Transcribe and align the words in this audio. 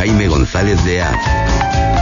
Jaime 0.00 0.28
González 0.28 0.82
de 0.82 1.02
A. 1.02 1.99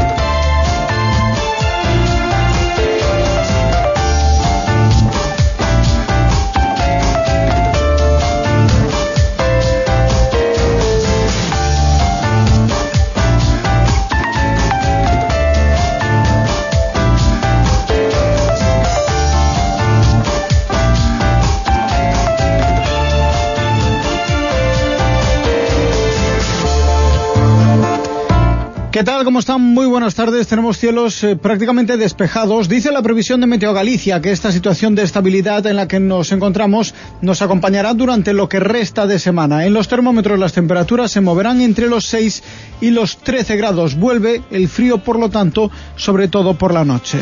¿Qué 28.99 29.05
tal? 29.05 29.23
¿Cómo 29.23 29.39
están? 29.39 29.61
Muy 29.61 29.87
buenas 29.87 30.17
tardes. 30.17 30.49
Tenemos 30.49 30.77
cielos 30.77 31.23
eh, 31.23 31.37
prácticamente 31.37 31.97
despejados. 31.97 32.69
Dice 32.69 32.91
la 32.91 33.01
previsión 33.01 33.41
de 33.41 33.47
Meteo 33.47 33.73
Galicia 33.73 34.21
que 34.21 34.33
esta 34.33 34.51
situación 34.51 34.97
de 34.97 35.05
estabilidad 35.05 35.65
en 35.69 35.77
la 35.77 35.87
que 35.87 36.01
nos 36.01 36.33
encontramos 36.33 36.97
nos 37.23 37.41
acompañará 37.41 37.95
durante 37.95 38.33
lo 38.33 38.49
que 38.49 38.59
resta 38.59 39.07
de 39.07 39.21
semana. 39.21 39.67
En 39.67 39.73
los 39.73 39.87
termómetros 39.87 40.41
las 40.41 40.53
temperaturas 40.53 41.13
se 41.13 41.21
moverán 41.21 41.61
entre 41.61 41.87
los 41.87 42.07
6 42.07 42.43
y 42.81 42.91
los 42.91 43.19
13 43.19 43.57
grados. 43.57 43.95
Vuelve 43.95 44.43
el 44.51 44.67
frío, 44.67 44.99
por 44.99 45.21
lo 45.21 45.31
tanto, 45.31 45.71
sobre 45.95 46.27
todo 46.27 46.59
por 46.59 46.75
la 46.75 46.85
noche. 46.85 47.21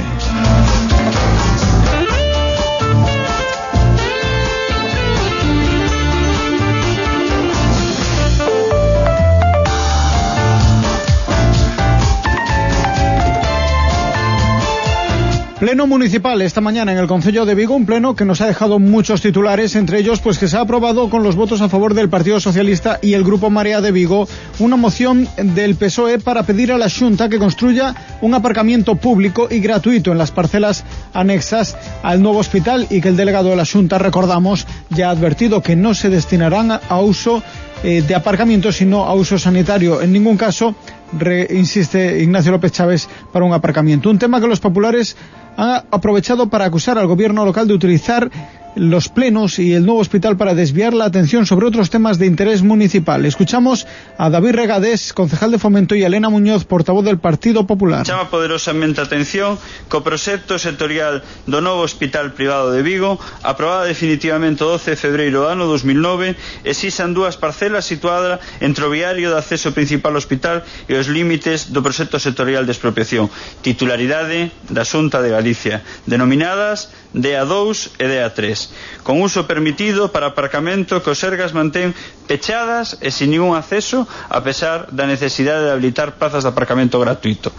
Pleno 15.59 15.87
municipal 15.87 16.43
esta 16.43 16.61
mañana 16.61 16.93
en 16.93 16.99
el 16.99 17.07
Concello 17.07 17.47
de 17.47 17.55
Vigo, 17.55 17.75
un 17.75 17.87
pleno 17.87 18.15
que 18.15 18.27
nos 18.27 18.43
ha 18.43 18.47
dejado 18.47 18.79
muchos 18.79 19.23
titulares, 19.23 19.75
entre 19.75 19.99
ellos 20.01 20.21
pues 20.21 20.39
que 20.39 20.49
se 20.49 20.59
ha 20.59 20.61
aprobado 20.61 21.09
con 21.09 21.23
los 21.23 21.35
votos 21.35 21.63
a 21.63 21.71
favor 21.71 21.95
del 21.95 22.11
Partido 22.11 22.41
Socialista 22.41 22.99
y 23.01 23.15
el 23.15 23.25
Grupo 23.25 23.49
Marea 23.49 23.81
de 23.81 23.91
Vigo 23.91 24.29
una 24.59 24.77
moción 24.77 25.27
del 25.39 25.77
PSOE 25.77 26.19
para 26.19 26.43
pedir 26.43 26.73
a 26.73 26.77
la 26.79 26.91
Junta 26.91 27.31
que 27.31 27.39
construya 27.39 27.95
un 28.21 28.35
aparcamiento 28.35 28.97
público 28.97 29.49
y 29.51 29.61
gratuito 29.61 30.13
en 30.13 30.19
las 30.19 30.31
parcelas 30.31 30.85
anexas 31.15 31.75
al 32.03 32.21
nuevo 32.21 32.39
hospital 32.39 32.87
y 32.91 33.01
que 33.01 33.09
el 33.09 33.17
delegado 33.17 33.49
de 33.49 33.57
la 33.57 33.65
Junta, 33.65 33.97
recordamos, 33.97 34.67
ya 34.91 35.09
ha 35.09 35.13
advertido 35.13 35.63
que 35.63 35.75
no 35.75 35.95
se 35.95 36.11
destinarán 36.11 36.71
a 36.71 37.01
uso 37.01 37.43
eh, 37.83 38.03
de 38.07 38.15
aparcamiento, 38.15 38.73
sino 38.73 39.05
a 39.05 39.15
uso 39.15 39.39
sanitario. 39.39 40.03
En 40.03 40.13
ningún 40.13 40.37
caso, 40.37 40.75
re, 41.13 41.47
insiste 41.51 42.23
Ignacio 42.23 42.53
López 42.53 42.73
Chávez, 42.73 43.09
para 43.33 43.45
un 43.45 43.53
aparcamiento. 43.53 44.11
Un 44.11 44.19
tema 44.19 44.41
que 44.41 44.47
los 44.47 44.61
populares 44.61 45.17
han 45.57 45.85
aprovechado 45.91 46.49
para 46.49 46.65
acusar 46.65 46.99
al 46.99 47.07
gobierno 47.07 47.45
local 47.45 47.67
de 47.67 47.75
utilizar 47.75 48.31
los 48.77 49.09
plenos 49.09 49.59
y 49.59 49.73
el 49.73 49.87
nuevo 49.87 50.01
hospital 50.01 50.37
para 50.37 50.55
desviar 50.55 50.93
la 50.93 51.07
atención 51.07 51.47
sobre 51.47 51.67
otros 51.67 51.89
temas 51.89 52.19
de 52.19 52.27
interés 52.27 52.63
municipal. 52.63 53.25
Escuchamos 53.25 53.87
a 54.19 54.29
David 54.29 54.53
Regadés, 54.53 55.15
concejal 55.15 55.51
de 55.51 55.59
Fomento, 55.59 55.95
y 55.95 56.05
a 56.05 56.07
Elena 56.09 56.29
Muñoz, 56.29 56.67
portavoz 56.67 57.05
del 57.05 57.19
Partido 57.19 57.67
Popular. 57.67 58.05
Chama 58.05 58.29
poderosamente 58.29 59.01
a 59.01 59.05
atención 59.05 59.59
co 59.89 60.05
proxecto 60.05 60.61
sectorial 60.61 61.25
do 61.49 61.65
novo 61.65 61.81
hospital 61.81 62.37
privado 62.37 62.71
de 62.71 62.85
Vigo, 62.85 63.17
aprobada 63.41 63.89
definitivamente 63.89 64.61
o 64.61 64.77
12 64.77 64.93
de 64.93 65.01
febreiro 65.01 65.49
do 65.49 65.49
ano 65.49 65.65
2009, 65.65 66.37
exixan 66.69 67.17
dúas 67.17 67.41
parcelas 67.41 67.89
situadas 67.89 68.45
entre 68.61 68.85
o 68.85 68.93
viario 68.93 69.33
de 69.33 69.41
acceso 69.41 69.73
principal 69.73 70.13
ao 70.13 70.21
hospital 70.21 70.61
e 70.85 70.93
os 71.01 71.09
límites 71.09 71.73
do 71.73 71.81
proxecto 71.81 72.21
sectorial 72.21 72.69
de 72.69 72.77
expropiación, 72.77 73.33
titularidade 73.65 74.53
da 74.69 74.85
Xunta 74.85 75.25
de 75.25 75.33
Galicia, 75.33 75.81
denominadas 76.05 76.93
DA2 77.17 77.97
e 77.97 78.05
DA3 78.05 78.66
con 79.03 79.23
uso 79.23 79.47
permitido 79.47 80.13
para 80.13 80.35
aparcamento 80.35 81.03
que 81.03 81.11
os 81.11 81.19
Sergas 81.19 81.55
mantén 81.55 81.95
pechadas 82.27 82.99
e 83.01 83.15
sin 83.15 83.31
ningún 83.31 83.55
acceso, 83.55 84.07
a 84.29 84.43
pesar 84.43 84.91
da 84.93 85.07
necesidade 85.07 85.67
de 85.67 85.73
habilitar 85.73 86.19
plazas 86.19 86.43
de 86.43 86.51
aparcamento 86.51 86.99
gratuito. 86.99 87.55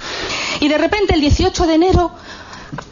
Y 0.59 0.67
de 0.67 0.77
repente 0.77 1.15
el 1.15 1.21
18 1.21 1.67
de 1.67 1.75
enero 1.75 2.11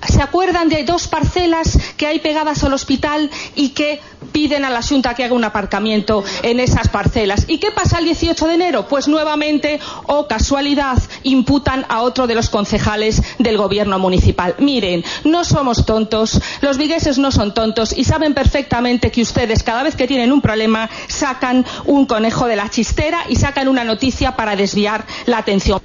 ¿Se 0.08 0.22
acuerdan 0.22 0.70
de 0.70 0.84
dos 0.84 1.08
parcelas 1.08 1.78
que 1.98 2.08
hay 2.08 2.20
pegadas 2.20 2.64
al 2.64 2.74
hospital 2.74 3.30
y 3.56 3.70
que 3.70 4.02
piden 4.36 4.66
a 4.66 4.70
la 4.70 4.82
Junta 4.82 5.14
que 5.14 5.24
haga 5.24 5.34
un 5.34 5.46
aparcamiento 5.46 6.22
en 6.44 6.60
esas 6.60 6.90
parcelas. 6.90 7.46
¿Y 7.48 7.58
qué 7.58 7.72
pasa 7.72 8.00
el 8.00 8.04
18 8.04 8.48
de 8.48 8.54
enero? 8.56 8.86
Pues 8.86 9.08
nuevamente, 9.08 9.80
o 10.08 10.16
oh 10.18 10.28
casualidad, 10.28 10.98
imputan 11.24 11.86
a 11.88 12.02
otro 12.02 12.28
de 12.28 12.36
los 12.36 12.50
concejales 12.50 13.24
del 13.40 13.56
gobierno 13.56 13.98
municipal. 13.98 14.56
Miren, 14.60 15.06
no 15.24 15.46
somos 15.46 15.86
tontos, 15.86 16.42
los 16.60 16.78
vigueses 16.78 17.18
no 17.18 17.32
son 17.32 17.54
tontos 17.54 17.98
y 17.98 18.04
saben 18.04 18.34
perfectamente 18.34 19.10
que 19.10 19.22
ustedes 19.22 19.64
cada 19.64 19.84
vez 19.84 19.96
que 19.96 20.06
tienen 20.06 20.34
un 20.34 20.42
problema 20.42 20.90
sacan 21.08 21.66
un 21.86 22.06
conejo 22.06 22.48
de 22.48 22.58
la 22.58 22.70
chistera 22.70 23.22
y 23.30 23.38
sacan 23.38 23.70
una 23.70 23.86
noticia 23.86 24.36
para 24.36 24.58
desviar 24.58 25.06
la 25.28 25.38
atención 25.38 25.80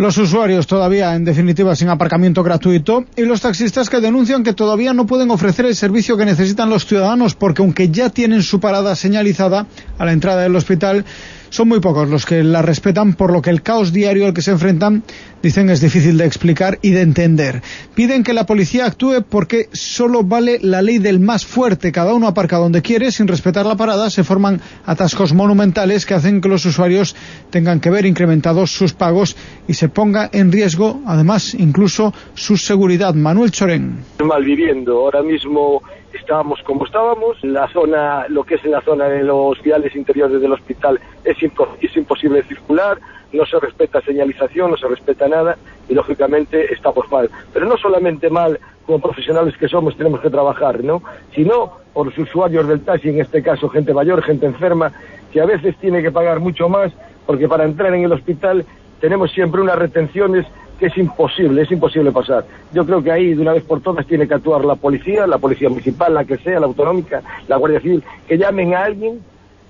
los 0.00 0.16
usuarios 0.16 0.66
todavía, 0.66 1.14
en 1.14 1.26
definitiva, 1.26 1.76
sin 1.76 1.90
aparcamiento 1.90 2.42
gratuito 2.42 3.04
y 3.16 3.26
los 3.26 3.42
taxistas 3.42 3.90
que 3.90 4.00
denuncian 4.00 4.42
que 4.42 4.54
todavía 4.54 4.94
no 4.94 5.06
pueden 5.06 5.30
ofrecer 5.30 5.66
el 5.66 5.76
servicio 5.76 6.16
que 6.16 6.24
necesitan 6.24 6.70
los 6.70 6.86
ciudadanos 6.86 7.34
porque 7.34 7.60
aunque 7.60 7.90
ya 7.90 8.08
tienen 8.08 8.42
su 8.42 8.60
parada 8.60 8.96
señalizada 8.96 9.66
a 9.98 10.04
la 10.06 10.12
entrada 10.12 10.40
del 10.40 10.56
hospital, 10.56 11.04
son 11.50 11.68
muy 11.68 11.80
pocos 11.80 12.08
los 12.08 12.24
que 12.24 12.42
la 12.42 12.62
respetan, 12.62 13.14
por 13.14 13.32
lo 13.32 13.42
que 13.42 13.50
el 13.50 13.62
caos 13.62 13.92
diario 13.92 14.26
al 14.26 14.34
que 14.34 14.42
se 14.42 14.52
enfrentan, 14.52 15.02
dicen, 15.42 15.68
es 15.68 15.80
difícil 15.80 16.16
de 16.16 16.24
explicar 16.24 16.78
y 16.80 16.90
de 16.90 17.02
entender. 17.02 17.62
Piden 17.94 18.22
que 18.22 18.32
la 18.32 18.46
policía 18.46 18.86
actúe 18.86 19.22
porque 19.28 19.68
solo 19.72 20.22
vale 20.22 20.58
la 20.62 20.80
ley 20.82 20.98
del 20.98 21.20
más 21.20 21.44
fuerte. 21.44 21.92
Cada 21.92 22.14
uno 22.14 22.26
aparca 22.26 22.56
donde 22.56 22.82
quiere, 22.82 23.12
sin 23.12 23.28
respetar 23.28 23.66
la 23.66 23.76
parada, 23.76 24.10
se 24.10 24.24
forman 24.24 24.60
atascos 24.86 25.34
monumentales 25.34 26.06
que 26.06 26.14
hacen 26.14 26.40
que 26.40 26.48
los 26.48 26.64
usuarios 26.64 27.16
tengan 27.50 27.80
que 27.80 27.90
ver 27.90 28.06
incrementados 28.06 28.70
sus 28.70 28.92
pagos 28.92 29.36
y 29.66 29.74
se 29.74 29.88
ponga 29.88 30.30
en 30.32 30.52
riesgo, 30.52 31.00
además, 31.06 31.54
incluso 31.54 32.14
su 32.34 32.56
seguridad. 32.56 33.14
Manuel 33.14 33.50
Chorén. 33.50 33.98
Mal 34.24 34.44
viviendo. 34.44 34.98
Ahora 35.00 35.22
mismo 35.22 35.82
estábamos 36.12 36.62
como 36.62 36.84
estábamos, 36.84 37.42
la 37.42 37.68
zona, 37.68 38.26
lo 38.28 38.44
que 38.44 38.56
es 38.56 38.64
en 38.64 38.72
la 38.72 38.80
zona 38.80 39.06
de 39.06 39.22
los 39.22 39.60
viales 39.62 39.94
interiores 39.94 40.40
del 40.40 40.52
hospital 40.52 41.00
es, 41.24 41.36
es 41.80 41.96
imposible 41.96 42.42
circular, 42.44 42.98
no 43.32 43.46
se 43.46 43.60
respeta 43.60 44.00
señalización, 44.00 44.72
no 44.72 44.76
se 44.76 44.88
respeta 44.88 45.28
nada 45.28 45.56
y 45.88 45.94
lógicamente 45.94 46.72
estamos 46.72 47.10
mal. 47.10 47.30
Pero 47.52 47.66
no 47.66 47.76
solamente 47.76 48.28
mal 48.28 48.58
como 48.86 48.98
profesionales 48.98 49.56
que 49.56 49.68
somos 49.68 49.96
tenemos 49.96 50.20
que 50.20 50.30
trabajar, 50.30 50.82
¿no? 50.82 51.02
Sino 51.34 51.78
por 51.92 52.06
los 52.06 52.18
usuarios 52.18 52.66
del 52.66 52.84
taxi, 52.84 53.10
en 53.10 53.20
este 53.20 53.42
caso 53.42 53.68
gente 53.68 53.94
mayor, 53.94 54.22
gente 54.22 54.46
enferma, 54.46 54.92
que 55.32 55.40
a 55.40 55.46
veces 55.46 55.76
tiene 55.76 56.02
que 56.02 56.10
pagar 56.10 56.40
mucho 56.40 56.68
más 56.68 56.92
porque 57.26 57.46
para 57.46 57.64
entrar 57.64 57.94
en 57.94 58.02
el 58.02 58.12
hospital 58.12 58.64
tenemos 59.00 59.30
siempre 59.30 59.60
unas 59.60 59.78
retenciones 59.78 60.46
que 60.80 60.86
es 60.86 60.96
imposible, 60.96 61.62
es 61.62 61.70
imposible 61.70 62.10
pasar. 62.10 62.46
Yo 62.72 62.86
creo 62.86 63.02
que 63.02 63.12
ahí, 63.12 63.34
de 63.34 63.42
una 63.42 63.52
vez 63.52 63.62
por 63.64 63.82
todas, 63.82 64.06
tiene 64.06 64.26
que 64.26 64.34
actuar 64.34 64.64
la 64.64 64.76
policía, 64.76 65.26
la 65.26 65.36
policía 65.36 65.68
municipal, 65.68 66.14
la 66.14 66.24
que 66.24 66.38
sea, 66.38 66.58
la 66.58 66.66
autonómica, 66.66 67.22
la 67.46 67.56
Guardia 67.58 67.80
Civil, 67.80 68.02
que 68.26 68.38
llamen 68.38 68.74
a 68.74 68.84
alguien, 68.84 69.20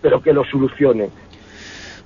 pero 0.00 0.22
que 0.22 0.32
lo 0.32 0.44
solucionen. 0.44 1.10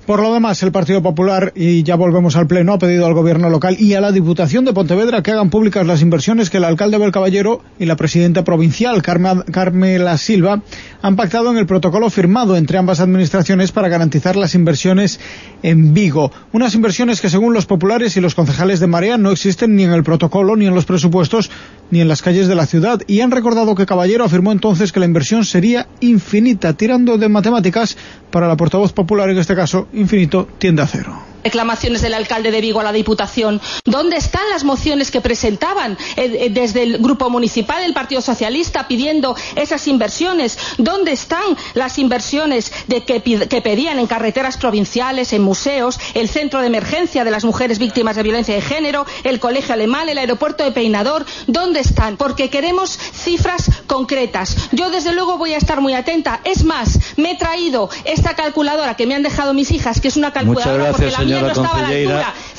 Por 0.06 0.20
lo 0.20 0.34
demás, 0.34 0.62
el 0.62 0.70
Partido 0.70 1.02
Popular, 1.02 1.52
y 1.54 1.82
ya 1.82 1.96
volvemos 1.96 2.36
al 2.36 2.46
Pleno, 2.46 2.74
ha 2.74 2.78
pedido 2.78 3.06
al 3.06 3.14
Gobierno 3.14 3.48
local 3.48 3.76
y 3.78 3.94
a 3.94 4.02
la 4.02 4.12
Diputación 4.12 4.66
de 4.66 4.74
Pontevedra 4.74 5.22
que 5.22 5.30
hagan 5.30 5.48
públicas 5.48 5.86
las 5.86 6.02
inversiones 6.02 6.50
que 6.50 6.58
el 6.58 6.64
alcalde 6.64 6.98
Bel 6.98 7.10
Caballero 7.10 7.62
y 7.78 7.86
la 7.86 7.96
presidenta 7.96 8.44
provincial, 8.44 9.00
Carmela 9.02 10.18
Silva, 10.18 10.60
han 11.04 11.16
pactado 11.16 11.50
en 11.50 11.58
el 11.58 11.66
protocolo 11.66 12.08
firmado 12.08 12.56
entre 12.56 12.78
ambas 12.78 12.98
administraciones 12.98 13.72
para 13.72 13.88
garantizar 13.88 14.36
las 14.36 14.54
inversiones 14.54 15.20
en 15.62 15.92
Vigo. 15.92 16.32
Unas 16.50 16.74
inversiones 16.74 17.20
que, 17.20 17.28
según 17.28 17.52
los 17.52 17.66
populares 17.66 18.16
y 18.16 18.22
los 18.22 18.34
concejales 18.34 18.80
de 18.80 18.86
Marea, 18.86 19.18
no 19.18 19.30
existen 19.30 19.76
ni 19.76 19.84
en 19.84 19.92
el 19.92 20.02
protocolo 20.02 20.56
ni 20.56 20.66
en 20.66 20.74
los 20.74 20.86
presupuestos, 20.86 21.50
ni 21.90 22.00
en 22.00 22.08
las 22.08 22.22
calles 22.22 22.48
de 22.48 22.54
la 22.54 22.64
ciudad 22.64 23.02
y 23.06 23.20
han 23.20 23.32
recordado 23.32 23.74
que 23.74 23.84
Caballero 23.84 24.24
afirmó 24.24 24.50
entonces 24.50 24.92
que 24.92 25.00
la 25.00 25.04
inversión 25.04 25.44
sería 25.44 25.88
infinita, 26.00 26.72
tirando 26.72 27.18
de 27.18 27.28
matemáticas 27.28 27.98
para 28.30 28.48
la 28.48 28.56
portavoz 28.56 28.94
popular 28.94 29.28
en 29.28 29.36
este 29.36 29.54
caso, 29.54 29.88
infinito 29.92 30.48
tiende 30.58 30.80
a 30.80 30.86
cero 30.86 31.33
reclamaciones 31.44 32.00
del 32.02 32.14
alcalde 32.14 32.50
de 32.50 32.60
Vigo 32.60 32.80
a 32.80 32.84
la 32.84 32.92
Diputación? 32.92 33.60
¿Dónde 33.84 34.16
están 34.16 34.48
las 34.50 34.64
mociones 34.64 35.10
que 35.10 35.20
presentaban 35.20 35.92
eh, 36.16 36.46
eh, 36.46 36.48
desde 36.50 36.82
el 36.82 36.98
Grupo 36.98 37.28
Municipal 37.30 37.82
del 37.82 37.92
Partido 37.92 38.22
Socialista 38.22 38.88
pidiendo 38.88 39.36
esas 39.54 39.86
inversiones? 39.86 40.58
¿Dónde 40.78 41.12
están 41.12 41.56
las 41.74 41.98
inversiones 41.98 42.72
de 42.88 43.04
que, 43.04 43.20
que, 43.22 43.60
pedían 43.60 43.98
en 43.98 44.06
carreteras 44.06 44.56
provinciales, 44.56 45.32
en 45.32 45.42
museos, 45.42 46.00
el 46.14 46.28
centro 46.28 46.60
de 46.60 46.66
emergencia 46.66 47.24
de 47.24 47.30
las 47.30 47.44
mujeres 47.44 47.78
víctimas 47.78 48.16
de 48.16 48.22
violencia 48.22 48.54
de 48.54 48.62
género, 48.62 49.06
el 49.22 49.38
colegio 49.38 49.74
alemán, 49.74 50.08
el 50.08 50.18
aeropuerto 50.18 50.64
de 50.64 50.72
Peinador? 50.72 51.26
¿Dónde 51.46 51.80
están? 51.80 52.16
Porque 52.16 52.48
queremos 52.48 52.90
cifras 52.90 53.70
concretas. 53.86 54.56
Yo, 54.72 54.90
desde 54.90 55.12
luego, 55.12 55.36
voy 55.36 55.52
a 55.52 55.58
estar 55.58 55.80
muy 55.80 55.92
atenta. 55.92 56.40
Es 56.44 56.64
más, 56.64 56.98
me 57.16 57.32
he 57.32 57.36
traído 57.36 57.90
esta 58.04 58.34
calculadora 58.34 58.96
que 58.96 59.06
me 59.06 59.14
han 59.14 59.22
dejado 59.22 59.52
mis 59.52 59.70
hijas, 59.70 60.00
que 60.00 60.08
es 60.08 60.16
una 60.16 60.32
calculadora 60.32 60.90
porque 60.90 61.10
la 61.10 61.18
no 61.18 61.33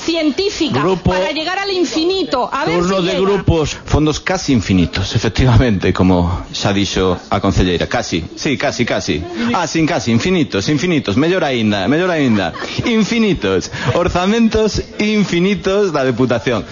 científica 0.05 0.79
grupo, 0.81 1.11
para 1.11 1.31
llegar 1.31 1.57
al 1.57 1.71
infinito. 1.71 2.49
A 2.51 2.65
ver 2.65 2.79
turno 2.79 2.97
si 2.97 3.05
de 3.05 3.13
llega. 3.13 3.21
grupos, 3.21 3.77
fondos 3.85 4.19
casi 4.19 4.53
infinitos, 4.53 5.15
efectivamente, 5.15 5.91
como 5.93 6.45
xa 6.53 6.71
dixo 6.71 7.17
a 7.29 7.41
concelleira, 7.41 7.87
casi, 7.87 8.23
sí, 8.35 8.57
casi, 8.57 8.85
casi. 8.85 9.23
Ah, 9.53 9.67
sin 9.67 9.85
casi, 9.85 10.11
infinitos, 10.11 10.69
infinitos, 10.69 11.17
mellor 11.17 11.43
aínda, 11.43 11.87
mellor 11.87 12.11
aínda. 12.11 12.53
Infinitos, 12.85 13.71
orzamentos 13.95 14.81
infinitos 14.99 15.91
da 15.91 16.03
Deputación. 16.03 16.63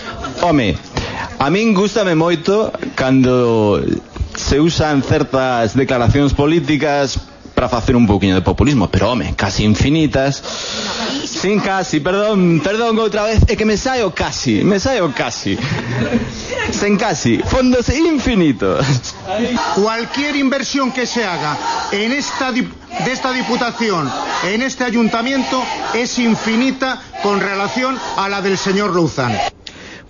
Home, 0.42 0.78
a 1.40 1.50
min 1.50 1.74
gustame 1.74 2.14
moito 2.16 2.72
cando 2.96 3.82
se 4.36 4.60
usan 4.60 5.02
certas 5.04 5.74
declaracións 5.76 6.34
políticas 6.34 7.18
para 7.54 7.70
facer 7.70 7.96
un 7.96 8.08
pouquiño 8.08 8.36
de 8.36 8.42
populismo, 8.42 8.90
pero 8.90 9.12
home, 9.12 9.34
casi 9.36 9.64
infinitas. 9.64 10.44
Sin 11.44 11.60
casi, 11.60 12.00
perdón, 12.00 12.62
perdón 12.64 12.98
outra 13.00 13.24
vez, 13.24 13.44
é 13.52 13.58
que 13.58 13.66
me 13.66 13.76
saio 13.76 14.16
casi, 14.16 14.64
me 14.64 14.80
saio 14.80 15.12
casi. 15.12 15.60
Sen 16.72 16.96
casi, 16.96 17.44
fondos 17.44 17.90
infinitos. 17.90 19.14
Cualquier 19.76 20.38
inversión 20.38 20.94
que 20.94 21.06
se 21.06 21.26
haga 21.26 21.58
en 21.92 22.14
esta 22.14 22.54
de 22.54 23.12
esta 23.12 23.34
diputación, 23.34 24.10
en 24.46 24.62
este 24.62 24.86
ayuntamiento, 24.86 25.62
es 25.94 26.18
infinita 26.18 27.02
con 27.22 27.42
relación 27.42 28.00
a 28.16 28.30
la 28.30 28.42
del 28.42 28.58
señor 28.58 28.96
Louzán. 28.96 29.38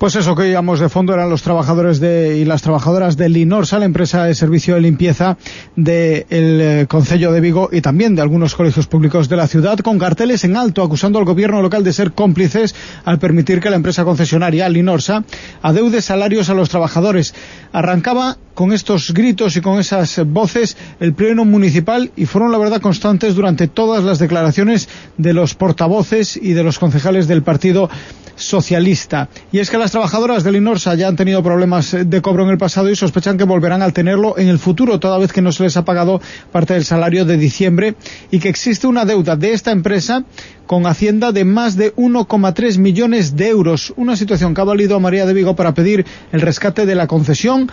Pues 0.04 0.18
eso 0.18 0.36
que 0.36 0.42
oíamos 0.42 0.82
de 0.82 0.90
fondo 0.90 1.14
eran 1.14 1.30
los 1.30 1.44
trabajadores 1.44 2.02
de, 2.02 2.38
y 2.38 2.44
las 2.44 2.62
trabajadoras 2.62 3.16
de 3.16 3.30
Linorsa, 3.30 3.80
la 3.80 3.86
empresa 3.86 4.26
de 4.26 4.36
servicio 4.36 4.76
de 4.76 4.82
limpieza 4.82 5.38
del 5.78 6.28
de 6.28 6.88
Concello 6.90 7.32
de 7.32 7.40
Vigo 7.40 7.70
y 7.72 7.80
también 7.80 8.14
de 8.14 8.22
algunos 8.22 8.54
colegios 8.54 8.86
públicos 8.86 9.30
de 9.30 9.38
la 9.38 9.48
ciudad, 9.48 9.78
con 9.78 9.98
carteles 10.00 10.44
en 10.44 10.58
alto 10.58 10.84
acusando 10.84 11.20
al 11.20 11.24
gobierno 11.24 11.62
local 11.62 11.86
de 11.86 11.94
ser 11.94 12.12
cómplices 12.12 12.76
al 13.06 13.18
permitir 13.18 13.62
que 13.62 13.70
la 13.70 13.78
empresa 13.78 14.04
concesionaria 14.04 14.68
Linorsa 14.68 15.24
adeude 15.62 16.02
salarios 16.02 16.50
a 16.50 16.54
los 16.54 16.68
trabajadores. 16.68 17.34
Arrancaba 17.72 18.36
con 18.56 18.74
estos 18.74 19.14
gritos 19.14 19.56
y 19.56 19.62
con 19.62 19.80
esas 19.80 20.22
voces 20.26 20.76
el 21.00 21.14
pleno 21.14 21.46
municipal 21.46 22.12
y 22.18 22.26
fueron 22.26 22.52
la 22.52 22.58
verdad 22.58 22.82
constantes 22.82 23.36
durante 23.36 23.70
todas 23.70 24.04
las 24.04 24.20
declaraciones 24.20 24.90
de 25.18 25.32
los 25.32 25.56
portavoces 25.56 26.36
y 26.36 26.52
de 26.52 26.64
los 26.64 26.78
concejales 26.78 27.30
del 27.30 27.42
partido 27.42 27.90
socialista. 28.36 29.30
Y 29.52 29.60
es 29.60 29.70
que 29.70 29.78
las 29.78 29.92
trabajadoras 29.92 30.44
del 30.44 30.56
Inorsa 30.56 30.96
ya 30.96 31.08
han 31.08 31.16
tenido 31.16 31.44
problemas 31.44 31.96
de 32.06 32.22
cobro 32.22 32.44
en 32.44 32.50
el 32.50 32.58
pasado 32.58 32.90
y 32.90 32.96
sospechan 32.96 33.38
que 33.38 33.44
volverán 33.44 33.82
a 33.82 33.92
tenerlo 33.92 34.38
en 34.38 34.48
el 34.48 34.60
futuro, 34.60 35.00
toda 35.00 35.18
vez 35.18 35.32
que 35.32 35.42
no 35.42 35.52
se 35.52 35.64
les 35.64 35.78
ha 35.78 35.86
pagado 35.86 36.22
parte 36.52 36.74
del 36.74 36.86
salario 36.86 37.26
de 37.26 37.38
diciembre 37.38 37.96
y 38.32 38.40
que 38.40 38.50
existe 38.50 38.88
una 38.88 39.06
deuda 39.06 39.36
de 39.36 39.54
esta 39.54 39.72
empresa 39.72 40.24
con 40.66 40.86
Hacienda 40.86 41.32
de 41.32 41.44
más 41.44 41.76
de 41.76 41.94
1,3 41.96 42.78
millones 42.80 43.36
de 43.36 43.50
euros. 43.50 43.94
Una 43.98 44.16
situación 44.16 44.54
que 44.54 44.62
ha 44.62 44.66
valido 44.66 44.96
a 44.96 45.00
María 45.00 45.26
de 45.26 45.34
Vigo 45.34 45.56
para 45.56 45.74
pedir 45.74 46.06
el 46.32 46.42
rescate 46.42 46.86
de 46.86 46.96
la 46.96 47.08
concesión 47.08 47.70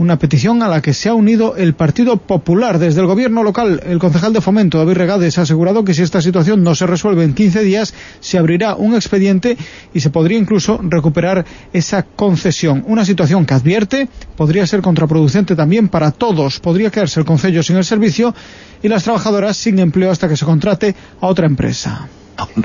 una 0.00 0.18
petición 0.18 0.62
a 0.62 0.68
la 0.68 0.80
que 0.80 0.94
se 0.94 1.10
ha 1.10 1.14
unido 1.14 1.56
el 1.56 1.74
Partido 1.74 2.16
Popular. 2.16 2.78
Desde 2.78 3.02
el 3.02 3.06
gobierno 3.06 3.42
local, 3.42 3.82
el 3.84 3.98
concejal 3.98 4.32
de 4.32 4.40
fomento, 4.40 4.78
David 4.78 4.94
Regades, 4.94 5.36
ha 5.36 5.42
asegurado 5.42 5.84
que 5.84 5.92
si 5.92 6.00
esta 6.00 6.22
situación 6.22 6.64
no 6.64 6.74
se 6.74 6.86
resuelve 6.86 7.22
en 7.22 7.34
15 7.34 7.62
días, 7.62 7.92
se 8.18 8.38
abrirá 8.38 8.76
un 8.76 8.94
expediente 8.94 9.58
y 9.92 10.00
se 10.00 10.08
podría 10.08 10.38
incluso 10.38 10.80
recuperar 10.82 11.44
esa 11.74 12.02
concesión. 12.02 12.82
Una 12.86 13.04
situación 13.04 13.44
que 13.44 13.52
advierte 13.52 14.08
podría 14.36 14.66
ser 14.66 14.80
contraproducente 14.80 15.54
también 15.54 15.88
para 15.88 16.12
todos. 16.12 16.60
Podría 16.60 16.90
quedarse 16.90 17.20
el 17.20 17.26
concello 17.26 17.62
sin 17.62 17.76
el 17.76 17.84
servicio 17.84 18.34
y 18.82 18.88
las 18.88 19.04
trabajadoras 19.04 19.58
sin 19.58 19.78
empleo 19.80 20.10
hasta 20.10 20.30
que 20.30 20.36
se 20.38 20.46
contrate 20.46 20.94
a 21.20 21.26
otra 21.26 21.44
empresa 21.44 22.08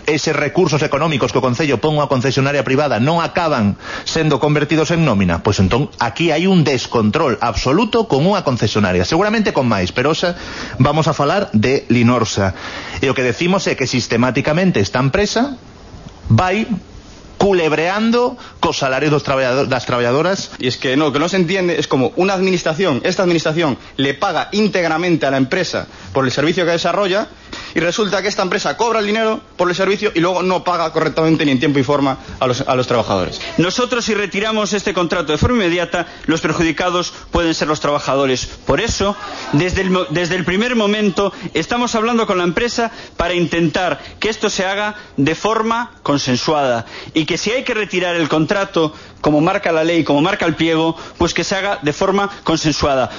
eses 0.06 0.36
recursos 0.36 0.82
económicos 0.82 1.32
que 1.32 1.40
o 1.40 1.46
Concello 1.46 1.80
pon 1.80 1.96
unha 1.96 2.12
concesionaria 2.12 2.66
privada 2.68 2.98
non 3.00 3.22
acaban 3.22 3.78
sendo 4.04 4.42
convertidos 4.42 4.92
en 4.92 5.08
nómina, 5.08 5.46
pois 5.46 5.62
entón 5.62 5.94
aquí 6.02 6.34
hai 6.34 6.50
un 6.50 6.68
descontrol 6.68 7.40
absoluto 7.40 8.10
con 8.10 8.26
unha 8.26 8.44
concesionaria, 8.44 9.06
seguramente 9.06 9.54
con 9.54 9.70
máis, 9.70 9.94
pero 9.94 10.16
vamos 10.80 11.08
a 11.08 11.14
falar 11.14 11.50
de 11.52 11.86
Linorsa. 11.90 12.54
E 13.02 13.10
o 13.12 13.16
que 13.18 13.26
decimos 13.26 13.68
é 13.68 13.76
que 13.76 13.90
sistemáticamente 13.90 14.80
esta 14.80 15.02
empresa 15.04 15.58
vai 16.32 16.68
culebreando 17.38 18.38
cos 18.60 18.78
salarios 18.80 19.12
dos 19.12 19.24
trabajador, 19.24 19.68
das. 19.68 20.52
Y 20.58 20.68
es 20.68 20.78
que 20.78 20.96
no, 20.96 21.12
que 21.12 21.20
no 21.20 21.30
se 21.30 21.38
entiende 21.38 21.78
es 21.80 21.88
como 21.88 22.14
una 22.16 22.34
administración, 22.34 23.02
esta 23.04 23.24
administración 23.24 23.78
le 23.98 24.14
paga 24.14 24.50
íntegramente 24.52 25.26
a 25.26 25.32
la 25.32 25.38
empresa 25.38 25.88
por 26.14 26.26
el 26.26 26.32
servicio 26.32 26.66
que 26.66 26.72
desarrolla 26.72 27.28
y 27.76 27.82
resulta 27.82 28.22
que 28.22 28.30
esta 28.30 28.42
empresa 28.42 28.78
cobra 28.78 29.00
el 29.00 29.06
dinero 29.06 29.42
por 29.58 29.70
el 29.70 29.76
servicio 29.76 30.12
y 30.16 30.22
luego 30.22 30.42
no 30.42 30.64
paga 30.64 30.92
correctamente 30.94 31.46
ni 31.46 31.52
en 31.52 31.60
tiempo 31.60 31.78
y 31.78 31.84
forma 31.84 32.18
a 32.40 32.48
los, 32.48 32.88
trabajadores. 32.88 33.42
Nosotros 33.58 34.06
si 34.06 34.14
retiramos 34.14 34.72
este 34.72 34.94
contrato 34.94 35.34
de 35.34 35.38
forma 35.38 35.58
inmediata, 35.58 36.08
los 36.26 36.40
perjudicados 36.40 37.14
pueden 37.32 37.54
ser 37.54 37.68
los 37.68 37.82
trabajadores. 37.82 38.46
Por 38.46 38.80
eso, 38.80 39.16
desde 39.52 39.82
el, 39.82 39.98
desde 40.12 40.36
el 40.36 40.46
primer 40.46 40.76
momento, 40.78 41.34
estamos 41.54 41.96
hablando 41.96 42.26
con 42.26 42.38
la 42.38 42.46
empresa 42.46 42.92
para 43.18 43.34
intentar 43.34 44.00
que 44.20 44.30
esto 44.30 44.50
se 44.50 44.66
haga 44.66 44.96
de 45.18 45.36
forma 45.36 45.92
consensuada 46.02 46.86
y 47.14 47.26
que 47.26 47.38
si 47.38 47.52
hay 47.52 47.64
que 47.66 47.74
retirar 47.74 48.16
el 48.16 48.30
contrato, 48.30 48.94
como 49.20 49.42
marca 49.42 49.74
la 49.74 49.84
ley, 49.84 50.06
como 50.06 50.22
marca 50.22 50.46
el 50.46 50.56
pliego, 50.56 50.96
pues 51.18 51.34
que 51.34 51.44
se 51.44 51.56
haga 51.56 51.80
de 51.82 51.92
forma 51.92 52.30
consensuada. 52.44 53.10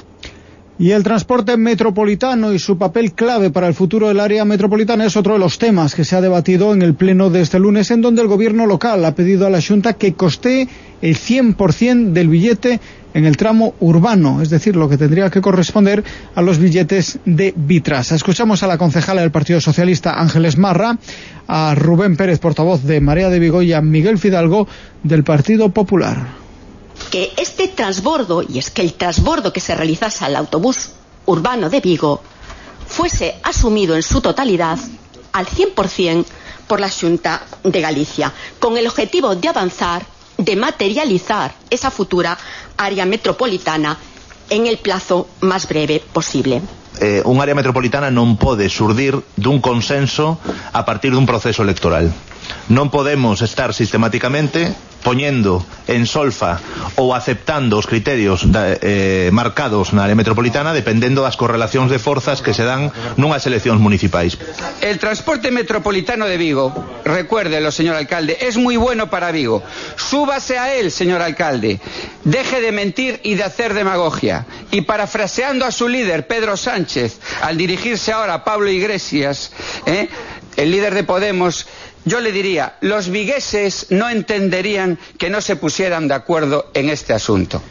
Y 0.79 0.91
el 0.91 1.01
transporte 1.01 1.57
metropolitano 1.57 2.53
y 2.53 2.59
su 2.59 2.77
papel 2.77 3.13
clave 3.13 3.49
para 3.49 3.67
el 3.67 3.73
futuro 3.73 4.09
del 4.09 4.19
área 4.19 4.45
metropolitana 4.45 5.05
es 5.05 5.17
otro 5.17 5.33
de 5.33 5.39
los 5.39 5.57
temas 5.57 5.95
que 5.95 6.05
se 6.05 6.15
ha 6.15 6.21
debatido 6.21 6.71
en 6.71 6.83
el 6.83 6.93
pleno 6.93 7.31
de 7.31 7.41
este 7.41 7.57
lunes, 7.57 7.89
en 7.89 8.03
donde 8.03 8.21
el 8.21 8.27
gobierno 8.27 8.67
local 8.67 9.03
ha 9.03 9.15
pedido 9.15 9.47
a 9.47 9.49
la 9.49 9.59
Junta 9.59 9.93
que 9.93 10.13
coste 10.13 10.69
el 11.01 11.15
100% 11.15 12.11
del 12.11 12.29
billete 12.29 12.79
en 13.15 13.25
el 13.25 13.37
tramo 13.37 13.73
urbano, 13.79 14.43
es 14.43 14.51
decir, 14.51 14.75
lo 14.75 14.87
que 14.87 14.97
tendría 14.97 15.31
que 15.31 15.41
corresponder 15.41 16.03
a 16.35 16.43
los 16.43 16.59
billetes 16.59 17.17
de 17.25 17.55
Vitrasa. 17.55 18.13
Escuchamos 18.13 18.61
a 18.61 18.67
la 18.67 18.77
concejala 18.77 19.21
del 19.21 19.31
Partido 19.31 19.59
Socialista, 19.59 20.19
Ángeles 20.19 20.59
Marra, 20.59 20.99
a 21.47 21.73
Rubén 21.73 22.15
Pérez, 22.17 22.37
portavoz 22.37 22.83
de 22.83 23.01
Marea 23.01 23.31
de 23.31 23.39
Vigo, 23.39 23.63
y 23.63 23.73
a 23.73 23.81
Miguel 23.81 24.19
Fidalgo, 24.19 24.67
del 25.01 25.23
Partido 25.23 25.69
Popular 25.69 26.46
que 27.11 27.33
este 27.37 27.67
transbordo, 27.67 28.43
y 28.47 28.59
es 28.59 28.69
que 28.69 28.81
el 28.81 28.93
transbordo 28.93 29.53
que 29.53 29.59
se 29.59 29.75
realizase 29.75 30.25
al 30.25 30.35
autobús 30.35 30.89
urbano 31.25 31.69
de 31.69 31.79
Vigo, 31.79 32.21
fuese 32.87 33.35
asumido 33.43 33.95
en 33.95 34.03
su 34.03 34.21
totalidad 34.21 34.77
al 35.33 35.45
100% 35.45 36.25
por 36.67 36.79
la 36.79 36.89
Junta 36.89 37.45
de 37.63 37.81
Galicia, 37.81 38.33
con 38.59 38.77
el 38.77 38.87
objetivo 38.87 39.35
de 39.35 39.47
avanzar, 39.47 40.05
de 40.37 40.55
materializar 40.55 41.53
esa 41.69 41.91
futura 41.91 42.37
área 42.77 43.05
metropolitana 43.05 43.97
en 44.49 44.67
el 44.67 44.77
plazo 44.77 45.27
más 45.41 45.67
breve 45.67 46.03
posible. 46.13 46.61
Eh, 46.99 47.21
un 47.25 47.41
área 47.41 47.53
metropolitana 47.53 48.09
non 48.09 48.41
pode 48.41 48.65
surdir 48.73 49.13
dun 49.37 49.61
consenso 49.61 50.41
a 50.73 50.81
partir 50.81 51.13
dun 51.13 51.29
proceso 51.29 51.61
electoral. 51.61 52.09
Non 52.67 52.91
podemos 52.91 53.39
estar 53.41 53.73
sistemáticamente 53.73 54.75
poñendo 55.07 55.65
en 55.87 56.05
solfa 56.05 56.59
ou 56.99 57.15
aceptando 57.15 57.79
os 57.79 57.87
criterios 57.87 58.43
da, 58.51 58.75
eh, 58.75 59.31
marcados 59.31 59.95
na 59.95 60.03
área 60.03 60.19
metropolitana 60.19 60.75
dependendo 60.75 61.23
das 61.23 61.39
correlacións 61.39 61.87
de 61.87 61.95
forzas 61.95 62.43
que 62.43 62.51
se 62.51 62.67
dan 62.67 62.91
nunhas 63.15 63.47
eleccións 63.47 63.79
municipais. 63.79 64.35
El 64.83 64.99
transporte 64.99 65.47
metropolitano 65.47 66.27
de 66.27 66.35
Vigo, 66.35 66.75
recuérdelo, 67.07 67.71
señor 67.71 67.95
alcalde, 67.95 68.35
es 68.41 68.59
muy 68.59 68.75
bueno 68.75 69.07
para 69.07 69.31
Vigo. 69.31 69.63
Súbase 69.95 70.59
a 70.59 70.75
él, 70.75 70.91
señor 70.91 71.23
alcalde. 71.23 71.79
Deje 72.27 72.59
de 72.59 72.75
mentir 72.75 73.21
y 73.23 73.39
de 73.39 73.47
hacer 73.47 73.73
demagogia. 73.73 74.43
Y 74.75 74.81
parafraseando 74.81 75.63
a 75.63 75.71
su 75.71 75.87
líder, 75.87 76.27
Pedro 76.27 76.57
Sánchez, 76.57 77.21
al 77.41 77.55
dirigirse 77.55 78.11
ahora 78.11 78.33
a 78.33 78.43
Pablo 78.43 78.67
Iglesias, 78.67 79.55
¿eh? 79.85 80.09
el 80.57 80.71
líder 80.71 80.95
de 80.95 81.03
Podemos, 81.03 81.67
yo 82.07 82.21
le 82.21 82.31
diría, 82.31 82.77
los 82.81 83.09
vigueses 83.09 83.87
no 83.89 84.09
entenderían 84.09 84.97
que 85.17 85.29
no 85.29 85.41
se 85.41 85.55
pusieran 85.55 86.07
de 86.07 86.13
acuerdo 86.15 86.71
en 86.73 86.89
este 86.89 87.13
asunto. 87.13 87.61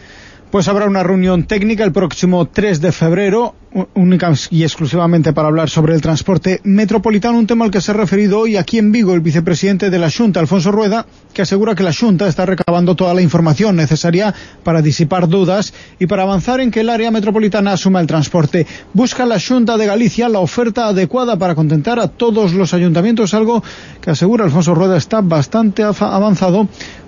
Pues 0.56 0.68
habrá 0.68 0.86
una 0.86 1.02
reunión 1.02 1.42
técnica 1.42 1.84
el 1.84 1.92
próximo 1.92 2.46
3 2.46 2.80
de 2.80 2.90
febrero, 2.90 3.54
única 3.92 4.32
y 4.48 4.62
exclusivamente 4.62 5.34
para 5.34 5.48
hablar 5.48 5.68
sobre 5.68 5.94
el 5.94 6.00
transporte 6.00 6.62
metropolitano, 6.64 7.38
un 7.38 7.46
tema 7.46 7.66
al 7.66 7.70
que 7.70 7.82
se 7.82 7.90
ha 7.90 7.94
referido 7.94 8.38
hoy 8.38 8.56
aquí 8.56 8.78
en 8.78 8.90
Vigo 8.90 9.12
el 9.12 9.20
vicepresidente 9.20 9.90
de 9.90 9.98
la 9.98 10.10
Junta, 10.10 10.40
Alfonso 10.40 10.72
Rueda, 10.72 11.04
que 11.34 11.42
asegura 11.42 11.74
que 11.74 11.82
la 11.82 11.92
Junta 11.92 12.26
está 12.26 12.46
recabando 12.46 12.94
toda 12.94 13.12
la 13.12 13.20
información 13.20 13.76
necesaria 13.76 14.34
para 14.64 14.80
disipar 14.80 15.28
dudas 15.28 15.74
y 15.98 16.06
para 16.06 16.22
avanzar 16.22 16.60
en 16.60 16.70
que 16.70 16.80
el 16.80 16.88
área 16.88 17.10
metropolitana 17.10 17.72
asuma 17.72 18.00
el 18.00 18.06
transporte. 18.06 18.66
Busca 18.94 19.26
la 19.26 19.38
Junta 19.38 19.76
de 19.76 19.84
Galicia 19.84 20.30
la 20.30 20.38
oferta 20.38 20.86
adecuada 20.86 21.36
para 21.38 21.54
contentar 21.54 22.00
a 22.00 22.08
todos 22.08 22.54
los 22.54 22.72
ayuntamientos, 22.72 23.34
algo 23.34 23.62
que 24.00 24.08
asegura 24.08 24.46
Alfonso 24.46 24.74
Rueda 24.74 24.96
está 24.96 25.20
bastante 25.20 25.82
avanzado 25.82 26.66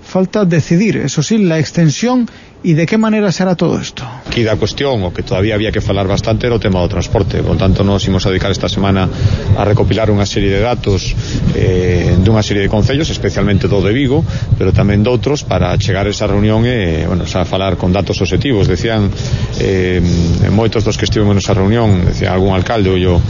falta 0.09 0.47
decidir, 0.47 0.97
eso 0.97 1.23
sí, 1.23 1.37
la 1.39 1.59
extensión 1.59 2.29
E 2.59 2.75
de 2.75 2.91
que 2.91 2.99
maneira 2.99 3.31
será 3.31 3.55
todo 3.55 3.79
isto? 3.79 4.03
Aquí 4.27 4.43
da 4.43 4.59
cuestión, 4.59 4.99
o 5.07 5.15
que 5.15 5.23
todavía 5.23 5.55
había 5.55 5.71
que 5.71 5.79
falar 5.79 6.11
bastante 6.11 6.51
era 6.51 6.59
o 6.59 6.63
tema 6.63 6.83
do 6.83 6.91
transporte. 6.91 7.39
Por 7.39 7.55
tanto, 7.55 7.87
nos 7.87 8.03
imos 8.11 8.27
a 8.27 8.35
dedicar 8.35 8.51
esta 8.51 8.67
semana 8.67 9.07
a 9.55 9.63
recopilar 9.63 10.11
unha 10.11 10.27
serie 10.27 10.51
de 10.51 10.59
datos 10.59 11.15
eh, 11.55 12.19
dunha 12.19 12.43
serie 12.43 12.67
de 12.67 12.67
concellos, 12.67 13.15
especialmente 13.15 13.71
do 13.71 13.79
de 13.79 13.95
Vigo, 13.95 14.27
pero 14.59 14.75
tamén 14.75 15.07
doutros, 15.07 15.47
para 15.47 15.71
chegar 15.79 16.05
a 16.07 16.11
esa 16.11 16.27
reunión 16.27 16.67
e, 16.67 17.07
eh, 17.07 17.07
bueno, 17.07 17.31
xa 17.31 17.47
falar 17.47 17.79
con 17.79 17.95
datos 17.95 18.19
objetivos. 18.19 18.67
Decían 18.67 19.07
eh, 19.63 20.03
moitos 20.51 20.83
dos 20.83 20.99
que 20.99 21.07
estivemos 21.07 21.39
nesa 21.39 21.55
reunión, 21.55 22.11
decía 22.11 22.35
algún 22.35 22.59
alcalde, 22.59 22.91
ou 22.91 22.99
yo, 22.99 23.23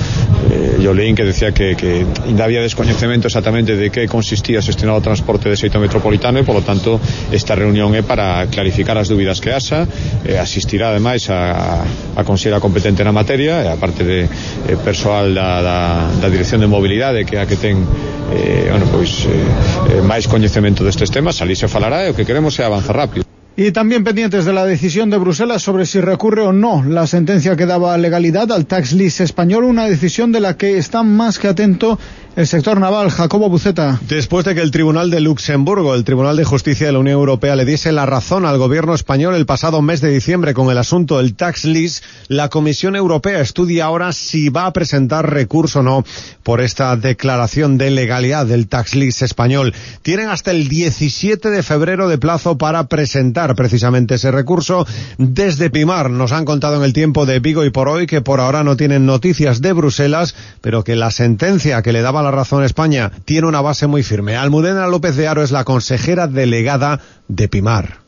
eh, 0.48 0.80
yo 0.80 0.96
leín 0.96 1.12
que 1.12 1.28
decía 1.28 1.52
que, 1.52 1.76
que 1.76 2.08
ainda 2.24 2.48
había 2.48 2.64
descoñecemento 2.64 3.28
exactamente 3.28 3.76
de 3.76 3.92
que 3.92 4.08
consistía 4.08 4.64
xestionar 4.64 4.96
o 4.96 5.04
transporte 5.04 5.52
de 5.52 5.56
xeito 5.60 5.76
metropolitano 5.76 6.40
e, 6.40 6.48
polo 6.48 6.64
tanto, 6.64 6.96
esta 7.28 7.52
reunión 7.52 7.92
é 7.92 8.00
para 8.00 8.48
clarificar 8.48 8.96
as 8.96 9.04
dúbidas 9.04 9.17
dúbidas 9.18 9.42
que 9.42 9.50
haxa 9.50 9.82
eh, 10.22 10.38
asistirá 10.38 10.94
ademais 10.94 11.26
a, 11.26 11.82
a 12.14 12.22
conselleira 12.22 12.62
competente 12.62 13.02
na 13.02 13.10
materia 13.10 13.66
e 13.66 13.66
a 13.66 13.74
parte 13.74 14.06
de 14.06 14.30
eh, 14.30 14.78
persoal 14.78 15.34
da, 15.34 15.58
da, 15.58 15.78
da 16.22 16.28
Dirección 16.30 16.62
de 16.62 16.70
Mobilidade 16.70 17.26
que 17.26 17.34
a 17.34 17.42
que 17.50 17.58
ten 17.58 17.82
eh, 18.30 18.70
bueno, 18.70 18.86
pois, 18.94 19.26
eh, 19.26 19.98
máis 20.06 20.30
coñecemento 20.30 20.86
destes 20.86 21.10
temas 21.10 21.42
ali 21.42 21.58
se 21.58 21.66
falará 21.66 22.06
e 22.06 22.10
o 22.10 22.14
que 22.14 22.22
queremos 22.22 22.54
é 22.62 22.64
avanzar 22.64 22.94
rápido. 22.94 23.26
Y 23.58 23.72
también 23.72 24.04
pendientes 24.04 24.44
de 24.44 24.52
la 24.52 24.64
decisión 24.64 25.10
de 25.10 25.18
Bruselas 25.18 25.62
sobre 25.62 25.84
si 25.84 26.00
recurre 26.00 26.42
o 26.46 26.52
no 26.52 26.84
la 26.86 27.08
sentencia 27.08 27.56
que 27.56 27.66
daba 27.66 27.98
legalidad 27.98 28.52
al 28.52 28.66
tax 28.66 28.92
list 28.92 29.20
español, 29.20 29.64
una 29.64 29.86
decisión 29.90 30.30
de 30.30 30.38
la 30.38 30.56
que 30.56 30.78
está 30.78 31.02
más 31.02 31.40
que 31.40 31.48
atento 31.48 31.98
el 32.38 32.46
sector 32.46 32.78
naval. 32.78 33.10
Jacobo 33.10 33.48
Buceta. 33.48 33.98
Después 34.06 34.44
de 34.44 34.54
que 34.54 34.60
el 34.60 34.70
Tribunal 34.70 35.10
de 35.10 35.18
Luxemburgo, 35.18 35.96
el 35.96 36.04
Tribunal 36.04 36.36
de 36.36 36.44
Justicia 36.44 36.86
de 36.86 36.92
la 36.92 37.00
Unión 37.00 37.18
Europea, 37.18 37.56
le 37.56 37.64
diese 37.64 37.90
la 37.90 38.06
razón 38.06 38.46
al 38.46 38.58
gobierno 38.58 38.94
español 38.94 39.34
el 39.34 39.44
pasado 39.44 39.82
mes 39.82 40.00
de 40.00 40.10
diciembre 40.10 40.54
con 40.54 40.70
el 40.70 40.78
asunto 40.78 41.18
del 41.18 41.34
tax 41.34 41.64
list, 41.64 42.04
la 42.28 42.48
Comisión 42.48 42.94
Europea 42.94 43.40
estudia 43.40 43.86
ahora 43.86 44.12
si 44.12 44.50
va 44.50 44.66
a 44.66 44.72
presentar 44.72 45.28
recurso 45.28 45.80
o 45.80 45.82
no 45.82 46.04
por 46.44 46.60
esta 46.60 46.96
declaración 46.96 47.76
de 47.76 47.90
legalidad 47.90 48.46
del 48.46 48.68
tax 48.68 48.94
list 48.94 49.22
español. 49.22 49.74
Tienen 50.02 50.28
hasta 50.28 50.52
el 50.52 50.68
17 50.68 51.50
de 51.50 51.64
febrero 51.64 52.08
de 52.08 52.18
plazo 52.18 52.56
para 52.56 52.86
presentar 52.86 53.56
precisamente 53.56 54.14
ese 54.14 54.30
recurso. 54.30 54.86
Desde 55.16 55.70
Pimar 55.70 56.08
nos 56.08 56.30
han 56.30 56.44
contado 56.44 56.76
en 56.76 56.84
el 56.84 56.92
tiempo 56.92 57.26
de 57.26 57.40
Vigo 57.40 57.64
y 57.64 57.70
por 57.70 57.88
hoy 57.88 58.06
que 58.06 58.20
por 58.20 58.38
ahora 58.38 58.62
no 58.62 58.76
tienen 58.76 59.06
noticias 59.06 59.60
de 59.60 59.72
Bruselas, 59.72 60.36
pero 60.60 60.84
que 60.84 60.94
la 60.94 61.10
sentencia 61.10 61.82
que 61.82 61.92
le 61.92 62.00
daba 62.00 62.22
la 62.22 62.27
razón 62.30 62.64
España 62.64 63.10
tiene 63.24 63.46
una 63.46 63.60
base 63.60 63.86
muy 63.86 64.02
firme. 64.02 64.36
Almudena 64.36 64.86
López 64.86 65.16
de 65.16 65.28
Aro 65.28 65.42
es 65.42 65.50
la 65.50 65.64
consejera 65.64 66.26
delegada 66.26 67.00
de. 67.28 67.48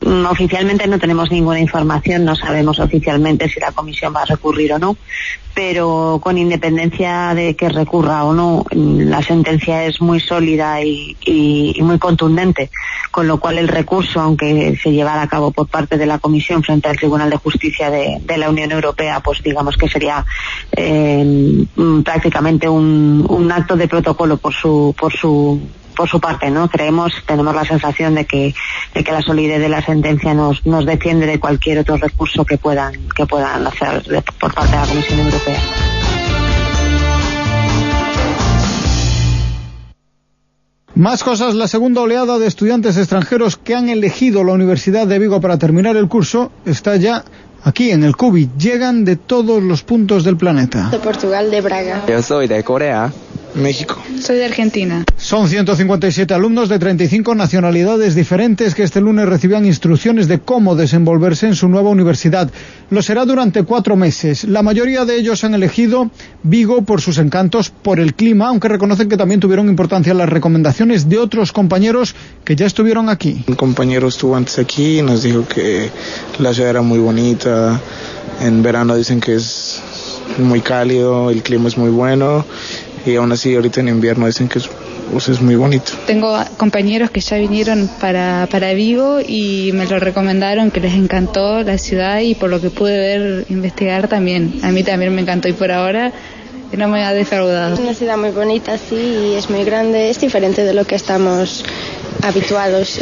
Mm, 0.01 0.25
oficialmente 0.25 0.87
no 0.87 0.97
tenemos 0.97 1.31
ninguna 1.31 1.59
información, 1.59 2.25
no 2.25 2.35
sabemos 2.35 2.79
oficialmente 2.79 3.47
si 3.47 3.59
la 3.59 3.71
comisión 3.71 4.13
va 4.15 4.23
a 4.23 4.25
recurrir 4.25 4.73
o 4.73 4.79
no, 4.79 4.97
pero 5.53 6.19
con 6.23 6.39
independencia 6.39 7.35
de 7.35 7.55
que 7.55 7.69
recurra 7.69 8.23
o 8.23 8.33
no, 8.33 8.65
mm, 8.73 9.01
la 9.09 9.21
sentencia 9.21 9.85
es 9.85 10.01
muy 10.01 10.19
sólida 10.19 10.81
y, 10.83 11.77
muy 11.81 11.99
contundente, 11.99 12.71
con 13.11 13.27
lo 13.27 13.39
cual 13.39 13.59
el 13.59 13.67
recurso, 13.67 14.19
aunque 14.19 14.77
se 14.81 14.91
llevara 14.91 15.21
a 15.21 15.27
cabo 15.27 15.51
por 15.51 15.67
parte 15.67 15.97
de 15.97 16.07
la 16.07 16.17
comisión 16.17 16.63
frente 16.63 16.89
al 16.89 16.97
Tribunal 16.97 17.29
de 17.29 17.37
Justicia 17.37 17.91
de, 17.91 18.37
la 18.37 18.49
Unión 18.49 18.71
Europea, 18.71 19.19
pues 19.19 19.43
digamos 19.43 19.77
que 19.77 19.87
sería 19.87 20.25
eh, 20.71 21.23
mm, 21.75 22.01
prácticamente 22.01 22.67
un, 22.67 23.25
un 23.29 23.51
acto 23.51 23.75
de 23.75 23.87
protocolo 23.87 24.37
por 24.37 24.53
su, 24.53 24.95
por 24.97 25.13
su 25.13 25.61
por 26.01 26.09
su 26.09 26.19
parte, 26.19 26.49
¿no? 26.49 26.67
Creemos, 26.67 27.13
tenemos 27.27 27.53
la 27.53 27.63
sensación 27.63 28.15
de 28.15 28.25
que, 28.25 28.55
de 28.95 29.03
que 29.03 29.11
la 29.11 29.21
solidez 29.21 29.59
de 29.59 29.69
la 29.69 29.85
sentencia 29.85 30.33
nos, 30.33 30.65
nos 30.65 30.83
defiende 30.83 31.27
de 31.27 31.39
cualquier 31.39 31.77
otro 31.77 31.95
recurso 31.97 32.43
que 32.43 32.57
puedan, 32.57 33.07
que 33.15 33.27
puedan 33.27 33.67
hacer 33.67 34.01
por 34.39 34.51
parte 34.51 34.71
de 34.71 34.77
la 34.77 34.87
Comisión 34.87 35.19
Europea. 35.19 35.59
Más 40.95 41.23
cosas, 41.23 41.53
la 41.53 41.67
segunda 41.67 42.01
oleada 42.01 42.39
de 42.39 42.47
estudiantes 42.47 42.97
extranjeros 42.97 43.57
que 43.57 43.75
han 43.75 43.89
elegido 43.89 44.43
la 44.43 44.53
Universidad 44.53 45.05
de 45.05 45.19
Vigo 45.19 45.39
para 45.39 45.59
terminar 45.59 45.95
el 45.97 46.07
curso 46.07 46.51
está 46.65 46.95
ya 46.95 47.23
aquí 47.63 47.91
en 47.91 48.03
el 48.03 48.15
CUBI. 48.15 48.49
Llegan 48.57 49.05
de 49.05 49.17
todos 49.17 49.61
los 49.61 49.83
puntos 49.83 50.23
del 50.23 50.35
planeta. 50.35 50.89
De 50.89 50.97
Portugal, 50.97 51.51
de 51.51 51.61
Braga. 51.61 52.01
Yo 52.07 52.23
soy 52.23 52.47
de 52.47 52.63
Corea. 52.63 53.13
México. 53.55 54.01
Soy 54.19 54.37
de 54.37 54.45
Argentina. 54.45 55.03
Son 55.17 55.47
157 55.47 56.33
alumnos 56.33 56.69
de 56.69 56.79
35 56.79 57.35
nacionalidades 57.35 58.15
diferentes 58.15 58.75
que 58.75 58.83
este 58.83 59.01
lunes 59.01 59.27
recibían 59.27 59.65
instrucciones 59.65 60.27
de 60.27 60.39
cómo 60.39 60.75
desenvolverse 60.75 61.47
en 61.47 61.55
su 61.55 61.67
nueva 61.67 61.89
universidad. 61.89 62.49
Lo 62.89 63.01
será 63.01 63.25
durante 63.25 63.63
cuatro 63.63 63.95
meses. 63.95 64.43
La 64.45 64.61
mayoría 64.61 65.05
de 65.05 65.15
ellos 65.15 65.43
han 65.43 65.53
elegido 65.53 66.11
Vigo 66.43 66.81
por 66.83 67.01
sus 67.01 67.17
encantos, 67.17 67.69
por 67.69 67.99
el 67.99 68.13
clima, 68.13 68.47
aunque 68.47 68.67
reconocen 68.67 69.09
que 69.09 69.17
también 69.17 69.39
tuvieron 69.39 69.69
importancia 69.69 70.13
las 70.13 70.29
recomendaciones 70.29 71.09
de 71.09 71.17
otros 71.17 71.51
compañeros 71.51 72.15
que 72.43 72.55
ya 72.55 72.65
estuvieron 72.65 73.09
aquí. 73.09 73.43
Un 73.47 73.55
compañero 73.55 74.07
estuvo 74.07 74.35
antes 74.35 74.59
aquí 74.59 74.99
y 74.99 75.01
nos 75.01 75.23
dijo 75.23 75.45
que 75.47 75.89
la 76.39 76.53
ciudad 76.53 76.69
era 76.71 76.81
muy 76.81 76.99
bonita. 76.99 77.79
En 78.39 78.63
verano 78.63 78.95
dicen 78.95 79.19
que 79.19 79.35
es 79.35 79.81
muy 80.37 80.61
cálido, 80.61 81.29
el 81.29 81.43
clima 81.43 81.67
es 81.67 81.77
muy 81.77 81.89
bueno 81.89 82.45
y 83.05 83.15
aún 83.15 83.31
así 83.31 83.55
ahorita 83.55 83.79
en 83.81 83.89
invierno 83.89 84.25
dicen 84.25 84.47
que 84.47 84.59
es, 84.59 84.69
pues, 85.11 85.29
es 85.29 85.41
muy 85.41 85.55
bonito. 85.55 85.91
Tengo 86.07 86.37
compañeros 86.57 87.11
que 87.11 87.21
ya 87.21 87.37
vinieron 87.37 87.89
para, 87.99 88.47
para 88.51 88.73
Vigo 88.73 89.19
y 89.25 89.71
me 89.73 89.85
lo 89.85 89.99
recomendaron, 89.99 90.71
que 90.71 90.79
les 90.79 90.93
encantó 90.93 91.63
la 91.63 91.77
ciudad 91.77 92.19
y 92.19 92.35
por 92.35 92.49
lo 92.49 92.61
que 92.61 92.69
pude 92.69 92.97
ver, 92.97 93.45
investigar 93.49 94.07
también. 94.07 94.59
A 94.63 94.71
mí 94.71 94.83
también 94.83 95.13
me 95.13 95.21
encantó 95.21 95.47
y 95.47 95.53
por 95.53 95.71
ahora 95.71 96.11
no 96.77 96.87
me 96.87 97.03
ha 97.03 97.13
defraudado. 97.13 97.73
Es 97.73 97.79
una 97.79 97.93
ciudad 97.93 98.17
muy 98.17 98.31
bonita, 98.31 98.77
sí, 98.77 98.95
y 98.95 99.35
es 99.35 99.49
muy 99.49 99.63
grande, 99.63 100.09
es 100.09 100.19
diferente 100.19 100.63
de 100.63 100.73
lo 100.73 100.85
que 100.85 100.95
estamos 100.95 101.65
habituados. 102.21 102.99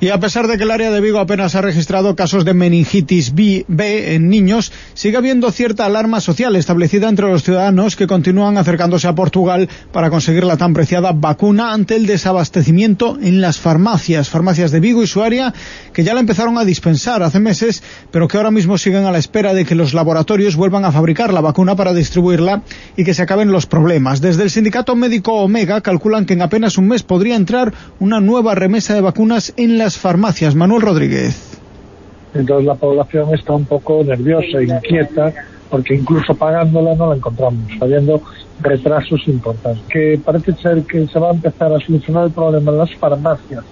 Y 0.00 0.10
a 0.10 0.20
pesar 0.20 0.46
de 0.46 0.56
que 0.56 0.62
el 0.62 0.70
área 0.70 0.92
de 0.92 1.00
Vigo 1.00 1.18
apenas 1.18 1.56
ha 1.56 1.60
registrado 1.60 2.14
casos 2.14 2.44
de 2.44 2.54
meningitis 2.54 3.34
B, 3.34 3.64
en 4.14 4.28
niños, 4.28 4.70
sigue 4.94 5.16
habiendo 5.16 5.50
cierta 5.50 5.86
alarma 5.86 6.20
social 6.20 6.54
establecida 6.54 7.08
entre 7.08 7.26
los 7.26 7.42
ciudadanos 7.42 7.96
que 7.96 8.06
continúan 8.06 8.58
acercándose 8.58 9.08
a 9.08 9.16
Portugal 9.16 9.68
para 9.90 10.08
conseguir 10.08 10.44
la 10.44 10.56
tan 10.56 10.72
preciada 10.72 11.10
vacuna 11.10 11.72
ante 11.72 11.96
el 11.96 12.06
desabastecimiento 12.06 13.18
en 13.20 13.40
las 13.40 13.58
farmacias, 13.58 14.28
farmacias 14.28 14.70
de 14.70 14.78
Vigo 14.78 15.02
y 15.02 15.08
su 15.08 15.20
área, 15.20 15.52
que 15.92 16.04
ya 16.04 16.14
la 16.14 16.20
empezaron 16.20 16.58
a 16.58 16.64
dispensar 16.64 17.24
hace 17.24 17.40
meses, 17.40 17.82
pero 18.12 18.28
que 18.28 18.36
ahora 18.36 18.52
mismo 18.52 18.78
siguen 18.78 19.04
a 19.04 19.10
la 19.10 19.18
espera 19.18 19.52
de 19.52 19.64
que 19.64 19.74
los 19.74 19.94
laboratorios 19.94 20.54
vuelvan 20.54 20.84
a 20.84 20.92
fabricar 20.92 21.32
la 21.32 21.40
vacuna 21.40 21.74
para 21.74 21.92
distribuirla 21.92 22.62
y 22.96 23.02
que 23.02 23.14
se 23.14 23.22
acaben 23.22 23.50
los 23.50 23.66
problemas. 23.66 24.20
Desde 24.20 24.44
el 24.44 24.50
sindicato 24.50 24.94
médico 24.94 25.32
Omega 25.32 25.80
calculan 25.80 26.24
que 26.24 26.34
en 26.34 26.42
apenas 26.42 26.78
un 26.78 26.86
mes 26.86 27.02
podría 27.02 27.34
entrar 27.34 27.74
una 27.98 28.20
nueva 28.20 28.54
remesa 28.54 28.94
de 28.94 29.00
vacunas 29.00 29.52
en 29.56 29.76
la 29.76 29.87
farmacias. 29.96 30.54
Manuel 30.54 30.82
Rodríguez. 30.82 31.60
Entonces 32.34 32.66
la 32.66 32.74
población 32.74 33.32
está 33.34 33.54
un 33.54 33.64
poco 33.64 34.04
nerviosa, 34.04 34.62
inquieta, 34.62 35.32
porque 35.70 35.94
incluso 35.94 36.34
pagándola 36.34 36.94
no 36.94 37.10
la 37.10 37.16
encontramos, 37.16 37.70
habiendo 37.80 38.20
retrasos 38.60 39.26
importantes. 39.28 39.82
Que 39.88 40.20
parece 40.22 40.52
ser 40.54 40.82
que 40.82 41.06
se 41.06 41.18
va 41.18 41.30
a 41.30 41.32
empezar 41.32 41.72
a 41.72 41.80
solucionar 41.80 42.26
el 42.26 42.32
problema 42.32 42.72
en 42.72 42.78
las 42.78 42.94
farmacias 42.96 43.64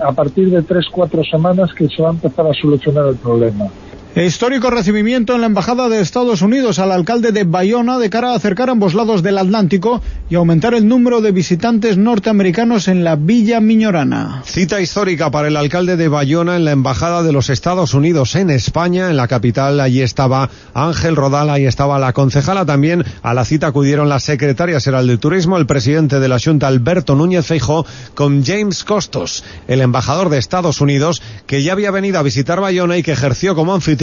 a 0.00 0.12
partir 0.12 0.50
de 0.50 0.62
tres, 0.62 0.86
cuatro 0.90 1.22
semanas 1.24 1.72
que 1.74 1.88
se 1.88 2.02
va 2.02 2.08
a 2.08 2.12
empezar 2.12 2.46
a 2.46 2.54
solucionar 2.54 3.08
el 3.08 3.16
problema. 3.16 3.66
Histórico 4.14 4.68
recibimiento 4.68 5.34
en 5.34 5.40
la 5.40 5.46
Embajada 5.46 5.88
de 5.88 6.02
Estados 6.02 6.42
Unidos 6.42 6.78
al 6.78 6.92
alcalde 6.92 7.32
de 7.32 7.44
Bayona 7.44 7.98
de 7.98 8.10
cara 8.10 8.32
a 8.32 8.36
acercar 8.36 8.68
ambos 8.68 8.92
lados 8.92 9.22
del 9.22 9.38
Atlántico 9.38 10.02
y 10.28 10.34
aumentar 10.34 10.74
el 10.74 10.86
número 10.86 11.22
de 11.22 11.32
visitantes 11.32 11.96
norteamericanos 11.96 12.88
en 12.88 13.04
la 13.04 13.16
Villa 13.16 13.58
Miñorana. 13.60 14.42
Cita 14.44 14.82
histórica 14.82 15.30
para 15.30 15.48
el 15.48 15.56
alcalde 15.56 15.96
de 15.96 16.08
Bayona 16.08 16.56
en 16.56 16.66
la 16.66 16.72
Embajada 16.72 17.22
de 17.22 17.32
los 17.32 17.48
Estados 17.48 17.94
Unidos 17.94 18.34
en 18.34 18.50
España, 18.50 19.08
en 19.08 19.16
la 19.16 19.28
capital. 19.28 19.80
Allí 19.80 20.02
estaba 20.02 20.50
Ángel 20.74 21.16
Rodal, 21.16 21.48
ahí 21.48 21.64
estaba 21.64 21.98
la 21.98 22.12
concejala 22.12 22.66
también. 22.66 23.06
A 23.22 23.32
la 23.32 23.46
cita 23.46 23.68
acudieron 23.68 24.10
las 24.10 24.24
secretarias 24.24 24.84
general 24.84 25.06
de 25.06 25.16
Turismo, 25.16 25.56
el 25.56 25.64
presidente 25.64 26.20
de 26.20 26.28
la 26.28 26.38
Junta, 26.38 26.66
Alberto 26.66 27.14
Núñez 27.14 27.46
Feijó, 27.46 27.86
con 28.14 28.44
James 28.44 28.84
Costos, 28.84 29.42
el 29.68 29.80
embajador 29.80 30.28
de 30.28 30.36
Estados 30.36 30.82
Unidos, 30.82 31.22
que 31.46 31.62
ya 31.62 31.72
había 31.72 31.90
venido 31.90 32.18
a 32.18 32.22
visitar 32.22 32.60
Bayona 32.60 32.98
y 32.98 33.02
que 33.02 33.12
ejerció 33.12 33.54
como 33.54 33.72
anfitrión 33.72 34.01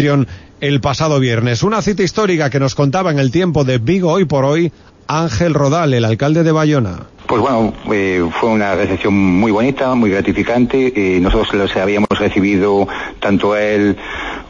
el 0.62 0.82
pasado 0.82 1.20
viernes. 1.20 1.64
Una 1.64 1.82
cita 1.82 2.04
histórica 2.04 2.50
que 2.50 2.60
nos 2.60 2.76
contaba 2.76 3.12
en 3.12 3.20
el 3.20 3.32
tiempo 3.32 3.64
de 3.64 3.78
Vigo 3.78 4.12
hoy 4.12 4.26
por 4.26 4.46
hoy 4.46 4.72
Ángel 5.08 5.54
Rodal, 5.54 5.94
el 5.94 6.06
alcalde 6.06 6.44
de 6.44 6.52
Bayona. 6.52 7.00
Pues 7.28 7.42
bueno, 7.42 7.74
eh, 7.92 8.28
fue 8.40 8.50
una 8.50 8.76
recepción 8.76 9.14
muy 9.14 9.52
bonita, 9.52 9.94
muy 9.94 10.10
gratificante. 10.10 10.94
Eh, 10.96 11.20
nosotros 11.20 11.54
los 11.54 11.76
habíamos 11.76 12.10
recibido 12.10 12.88
tanto 13.20 13.54
a 13.54 13.62
él 13.62 13.98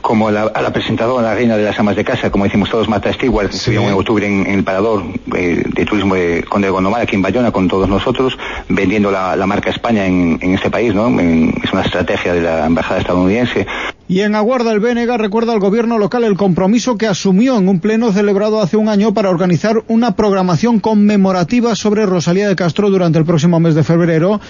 como 0.01 0.27
a 0.27 0.31
la, 0.31 0.43
a 0.43 0.61
la, 0.61 0.71
presentadora, 0.71 1.29
la 1.29 1.35
reina 1.35 1.57
de 1.57 1.63
las 1.63 1.79
amas 1.79 1.95
de 1.95 2.03
casa, 2.03 2.31
como 2.31 2.45
decimos 2.45 2.69
todos, 2.69 2.87
Marta 2.87 3.11
Stewart, 3.13 3.49
que 3.49 3.57
sí. 3.57 3.75
en 3.75 3.93
octubre 3.93 4.25
en, 4.25 4.45
en 4.45 4.59
el 4.59 4.63
Parador 4.63 5.03
eh, 5.35 5.63
de 5.65 5.85
Turismo 5.85 6.15
de 6.15 6.43
Conde 6.43 6.69
Gondomar, 6.69 7.01
aquí 7.01 7.15
en 7.15 7.21
Bayona, 7.21 7.51
con 7.51 7.67
todos 7.67 7.89
nosotros, 7.89 8.37
vendiendo 8.67 9.11
la, 9.11 9.35
la 9.35 9.45
marca 9.45 9.69
España 9.69 10.05
en, 10.05 10.39
en, 10.41 10.53
este 10.53 10.69
país, 10.69 10.93
¿no? 10.93 11.07
En, 11.07 11.53
es 11.63 11.71
una 11.71 11.81
estrategia 11.81 12.33
de 12.33 12.41
la 12.41 12.65
embajada 12.65 12.99
estadounidense. 12.99 13.67
Y 14.07 14.21
en 14.21 14.33
Aguarda, 14.33 14.71
el 14.71 14.79
BNG 14.79 15.17
recuerda 15.17 15.53
al 15.53 15.59
gobierno 15.59 15.99
local 15.99 16.23
el 16.23 16.35
compromiso 16.35 16.97
que 16.97 17.05
asumió 17.05 17.57
en 17.57 17.67
un 17.67 17.79
pleno 17.79 18.11
celebrado 18.11 18.59
hace 18.59 18.75
un 18.75 18.89
año 18.89 19.13
para 19.13 19.29
organizar 19.29 19.83
una 19.87 20.15
programación 20.15 20.79
conmemorativa 20.79 21.75
sobre 21.75 22.07
Rosalía 22.07 22.47
de 22.47 22.55
Castro 22.55 22.89
durante 22.89 23.19
el 23.19 23.25
próximo 23.25 23.59
mes 23.59 23.75
de 23.75 23.83
febrero 23.83 24.41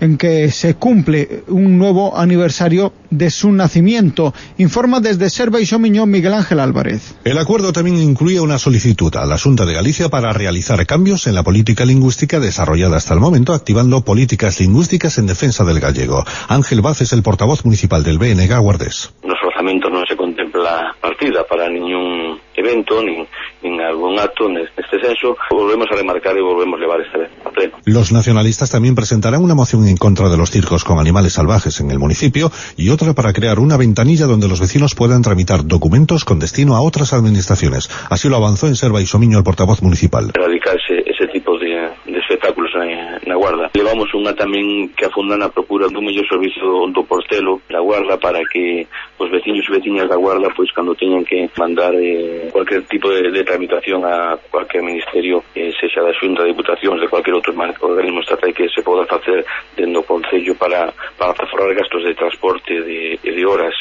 en 0.00 0.16
que 0.16 0.50
se 0.50 0.74
cumple 0.74 1.42
un 1.48 1.78
nuevo 1.78 2.16
aniversario 2.18 2.92
de 3.10 3.30
su 3.30 3.52
nacimiento. 3.52 4.34
Informa 4.58 5.00
desde 5.00 5.30
Serva 5.30 5.60
y 5.60 5.66
Xomiñón 5.66 6.10
Miguel 6.10 6.34
Ángel 6.34 6.60
Álvarez. 6.60 7.16
El 7.24 7.38
acuerdo 7.38 7.72
también 7.72 7.98
incluye 7.98 8.40
una 8.40 8.58
solicitud 8.58 9.14
a 9.16 9.26
la 9.26 9.38
Junta 9.38 9.64
de 9.64 9.74
Galicia 9.74 10.08
para 10.08 10.32
realizar 10.32 10.84
cambios 10.86 11.26
en 11.26 11.34
la 11.34 11.42
política 11.42 11.84
lingüística 11.84 12.40
desarrollada 12.40 12.96
hasta 12.96 13.14
el 13.14 13.20
momento, 13.20 13.52
activando 13.52 14.02
políticas 14.02 14.60
lingüísticas 14.60 15.18
en 15.18 15.26
defensa 15.26 15.64
del 15.64 15.80
gallego. 15.80 16.24
Ángel 16.48 16.80
Vaz 16.80 17.00
es 17.00 17.12
el 17.12 17.22
portavoz 17.22 17.64
municipal 17.64 18.02
del 18.02 18.18
BNG 18.18 18.58
Guardés. 18.58 19.12
Nos 19.24 19.38
orzamentos 19.42 19.90
non 19.90 20.04
se 20.06 20.16
contempla 20.16 20.94
partida 21.00 21.42
para 21.48 21.68
ningún 21.68 22.38
evento, 22.60 23.02
nin, 23.02 23.26
nin 23.62 23.80
algún 23.80 24.18
acto 24.18 24.48
neste 24.48 24.98
senso, 25.00 25.36
volvemos 25.50 25.86
a 25.90 25.96
remarcar 25.96 26.36
e 26.36 26.42
volvemos 26.42 26.78
a 26.78 26.82
levar 26.82 27.00
este 27.00 27.28
a 27.44 27.50
pleno. 27.50 27.76
Los 27.84 28.12
nacionalistas 28.12 28.70
también 28.70 28.94
presentarán 28.94 29.42
una 29.42 29.54
moción 29.54 29.86
en 29.88 29.96
contra 29.96 30.28
de 30.28 30.36
los 30.36 30.50
circos 30.50 30.84
con 30.84 30.98
animales 30.98 31.34
salvajes 31.34 31.80
en 31.80 31.90
el 31.90 31.98
municipio 31.98 32.50
y 32.76 32.90
otra 32.90 33.12
para 33.12 33.32
crear 33.32 33.58
una 33.58 33.76
ventanilla 33.76 34.26
donde 34.26 34.48
los 34.48 34.60
vecinos 34.60 34.94
puedan 34.94 35.22
tramitar 35.22 35.64
documentos 35.64 36.24
con 36.24 36.38
destino 36.38 36.76
a 36.76 36.80
otras 36.80 37.12
administraciones. 37.12 37.88
Así 38.10 38.28
lo 38.28 38.36
avanzó 38.36 38.66
en 38.66 38.76
Serva 38.76 39.00
y 39.00 39.06
Somiño 39.06 39.38
el 39.38 39.44
portavoz 39.44 39.82
municipal. 39.82 40.32
Erradicarse 40.34 41.02
ese 41.06 41.26
tipo 41.28 41.58
de, 41.58 41.90
de 42.06 42.18
espectáculos 42.18 42.70
na, 42.74 43.18
na 43.24 43.36
Guarda. 43.36 43.70
Levamos 43.74 44.12
unha 44.14 44.32
tamén 44.36 44.92
que 44.92 45.06
afundan 45.06 45.42
a 45.42 45.52
procura 45.52 45.88
dun 45.88 46.04
mellor 46.04 46.26
servicio 46.28 46.60
do, 46.60 46.92
do 46.92 47.02
portelo 47.04 47.60
da 47.70 47.80
Guarda 47.80 48.16
para 48.20 48.42
que 48.44 48.86
os 49.18 49.28
veciños 49.30 49.66
e 49.68 49.74
veciñas 49.76 50.08
da 50.08 50.20
Guarda 50.20 50.52
pois 50.52 50.70
cando 50.72 50.94
teñan 50.94 51.24
que 51.24 51.48
mandar 51.56 51.94
eh, 51.96 52.45
cualquier 52.50 52.82
tipo 52.84 53.10
de, 53.10 53.44
tramitación 53.44 54.04
a 54.04 54.36
cualquier 54.50 54.82
ministerio, 54.82 55.44
eh, 55.54 55.72
sexa 55.80 56.02
da 56.02 56.12
Xunta 56.14 56.42
de 56.42 56.52
Diputacións, 56.52 57.00
de 57.00 57.08
cualquier 57.08 57.34
outro 57.34 57.52
organismo 57.52 58.20
estatal 58.20 58.52
que 58.52 58.68
se 58.68 58.82
poda 58.82 59.06
facer 59.06 59.44
dentro 59.76 60.02
do 60.02 60.08
Concello 60.08 60.54
para, 60.54 60.92
para 61.18 61.32
aforrar 61.32 61.74
gastos 61.74 62.04
de 62.04 62.14
transporte 62.14 62.72
de 62.82 63.42
horas. 63.46 63.74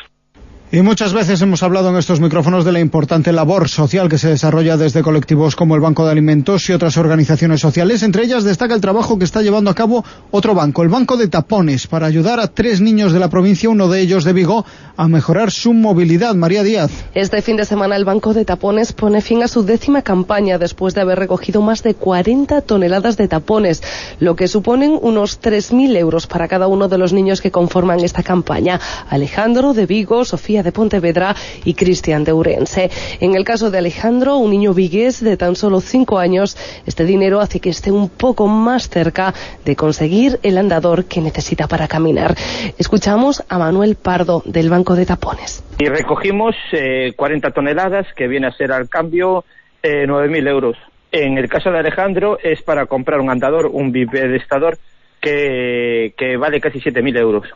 Y 0.72 0.82
muchas 0.82 1.14
veces 1.14 1.40
hemos 1.42 1.62
hablado 1.62 1.90
en 1.90 1.96
estos 1.96 2.20
micrófonos 2.20 2.66
de 2.66 2.72
la 2.72 2.80
importante 2.80 3.32
labor 3.32 3.70
social 3.70 4.10
que 4.10 4.18
se 4.18 4.30
desarrolla 4.30 4.78
desde 4.78 5.04
colectivos 5.04 5.56
como 5.56 5.76
el 5.76 5.82
Banco 5.82 6.04
de 6.04 6.12
Alimentos 6.12 6.68
y 6.68 6.74
otras 6.74 6.98
organizaciones 6.98 7.62
sociales. 7.62 8.02
Entre 8.02 8.24
ellas 8.24 8.44
destaca 8.44 8.74
el 8.74 8.82
trabajo 8.82 9.20
que 9.20 9.26
está 9.26 9.44
llevando 9.44 9.70
a 9.70 9.76
cabo 9.76 10.04
otro 10.32 10.56
banco, 10.56 10.82
el 10.82 10.90
Banco 10.90 11.18
de 11.18 11.28
Tapones, 11.28 11.86
para 11.86 12.08
ayudar 12.08 12.40
a 12.40 12.48
tres 12.48 12.82
niños 12.82 13.14
de 13.14 13.20
la 13.20 13.30
provincia, 13.30 13.70
uno 13.70 13.88
de 13.88 14.02
ellos 14.02 14.24
de 14.24 14.34
Vigo, 14.34 14.66
a 14.98 15.08
mejorar 15.08 15.52
su 15.52 15.72
movilidad. 15.72 16.34
María 16.34 16.64
Díaz. 16.64 16.92
Este 17.14 17.44
fin 17.44 17.58
de 17.58 17.66
semana 17.66 17.96
el 17.96 18.04
Banco 18.04 18.34
de 18.34 18.44
Tapones 18.44 18.92
pone 18.92 19.22
fin 19.22 19.44
a 19.44 19.48
su 19.48 19.64
décima 19.64 20.02
campaña 20.02 20.58
después 20.58 20.96
de 20.96 21.02
haber 21.02 21.20
recogido 21.20 21.62
más 21.62 21.84
de 21.84 21.94
40 21.94 22.62
toneladas 22.62 23.18
de 23.18 23.28
tapones, 23.28 23.84
lo 24.20 24.36
que 24.36 24.48
suponen 24.48 24.98
unos 25.00 25.40
3.000 25.40 25.96
euros 25.96 26.26
para 26.26 26.48
cada 26.48 26.68
uno 26.68 26.88
de 26.88 26.98
los 26.98 27.14
niños 27.14 27.40
que 27.40 27.52
conforman 27.52 28.00
esta 28.00 28.24
campaña. 28.24 28.80
Alejandro 29.10 29.74
de 29.74 29.86
Vigo, 29.86 30.26
Sofía 30.26 30.55
de 30.64 30.72
Pontevedra 30.72 31.36
y 31.64 31.74
Cristian 31.74 32.24
de 32.24 32.34
Urense. 32.34 32.90
En 33.20 33.36
el 33.36 33.44
caso 33.44 33.72
de 33.72 33.78
Alejandro, 33.78 34.38
un 34.38 34.52
niño 34.52 34.74
vigués 34.74 35.24
de 35.24 35.38
tan 35.38 35.56
solo 35.56 35.82
cinco 35.82 36.20
años, 36.20 36.58
este 36.86 37.06
dinero 37.06 37.40
hace 37.40 37.60
que 37.60 37.70
esté 37.70 37.92
un 37.92 38.10
poco 38.10 38.48
más 38.48 38.90
cerca 38.90 39.34
de 39.64 39.76
conseguir 39.76 40.40
el 40.44 40.58
andador 40.58 41.06
que 41.06 41.22
necesita 41.22 41.68
para 41.68 41.88
caminar. 41.88 42.36
Escuchamos 42.78 43.44
a 43.50 43.58
Manuel 43.58 43.96
Pardo 43.96 44.42
del 44.46 44.70
Banco 44.70 44.96
de 44.96 45.06
Tapones. 45.06 45.64
Y 45.78 45.86
recogimos 45.86 46.56
eh, 46.72 47.14
40 47.16 47.52
toneladas, 47.52 48.08
que 48.16 48.28
viene 48.28 48.48
a 48.48 48.52
ser 48.52 48.72
al 48.72 48.90
cambio 48.90 49.44
eh, 49.84 50.06
9.000 50.08 50.50
euros. 50.50 50.78
En 51.12 51.38
el 51.38 51.48
caso 51.50 51.72
de 51.72 51.80
Alejandro 51.80 52.38
es 52.44 52.62
para 52.62 52.86
comprar 52.88 53.20
un 53.20 53.30
andador, 53.30 53.68
un 53.72 53.92
bipedestador, 53.92 54.78
que, 55.22 56.14
que 56.18 56.38
vale 56.38 56.62
casi 56.62 56.80
7.000 56.80 57.18
euros 57.18 57.48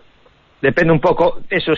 depende 0.62 0.94
un 0.94 1.00
poco, 1.00 1.40
eso 1.50 1.74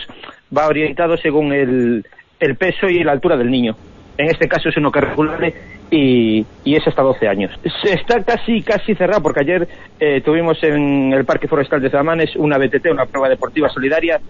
va 0.56 0.66
orientado 0.66 1.16
según 1.16 1.52
el, 1.52 2.04
el 2.40 2.56
peso 2.56 2.88
y 2.88 3.02
la 3.04 3.12
altura 3.12 3.36
del 3.36 3.50
niño. 3.50 3.76
En 4.18 4.28
este 4.28 4.48
caso 4.48 4.68
es 4.68 4.76
uno 4.76 4.92
que 4.92 5.00
regulable 5.00 5.54
y, 5.90 6.44
y 6.64 6.74
es 6.74 6.86
hasta 6.86 7.02
12 7.02 7.28
años. 7.28 7.50
Está 7.84 8.22
casi 8.22 8.62
casi 8.62 8.94
cerrado 8.94 9.22
porque 9.22 9.40
ayer 9.40 9.68
eh, 9.98 10.20
tuvimos 10.22 10.62
en 10.62 11.12
el 11.12 11.24
Parque 11.24 11.48
Forestal 11.48 11.80
de 11.80 11.90
Zamanes 11.90 12.36
una 12.36 12.58
BTT, 12.58 12.86
una 12.90 13.06
prueba 13.06 13.28
deportiva 13.28 13.68
solidaria 13.68 14.20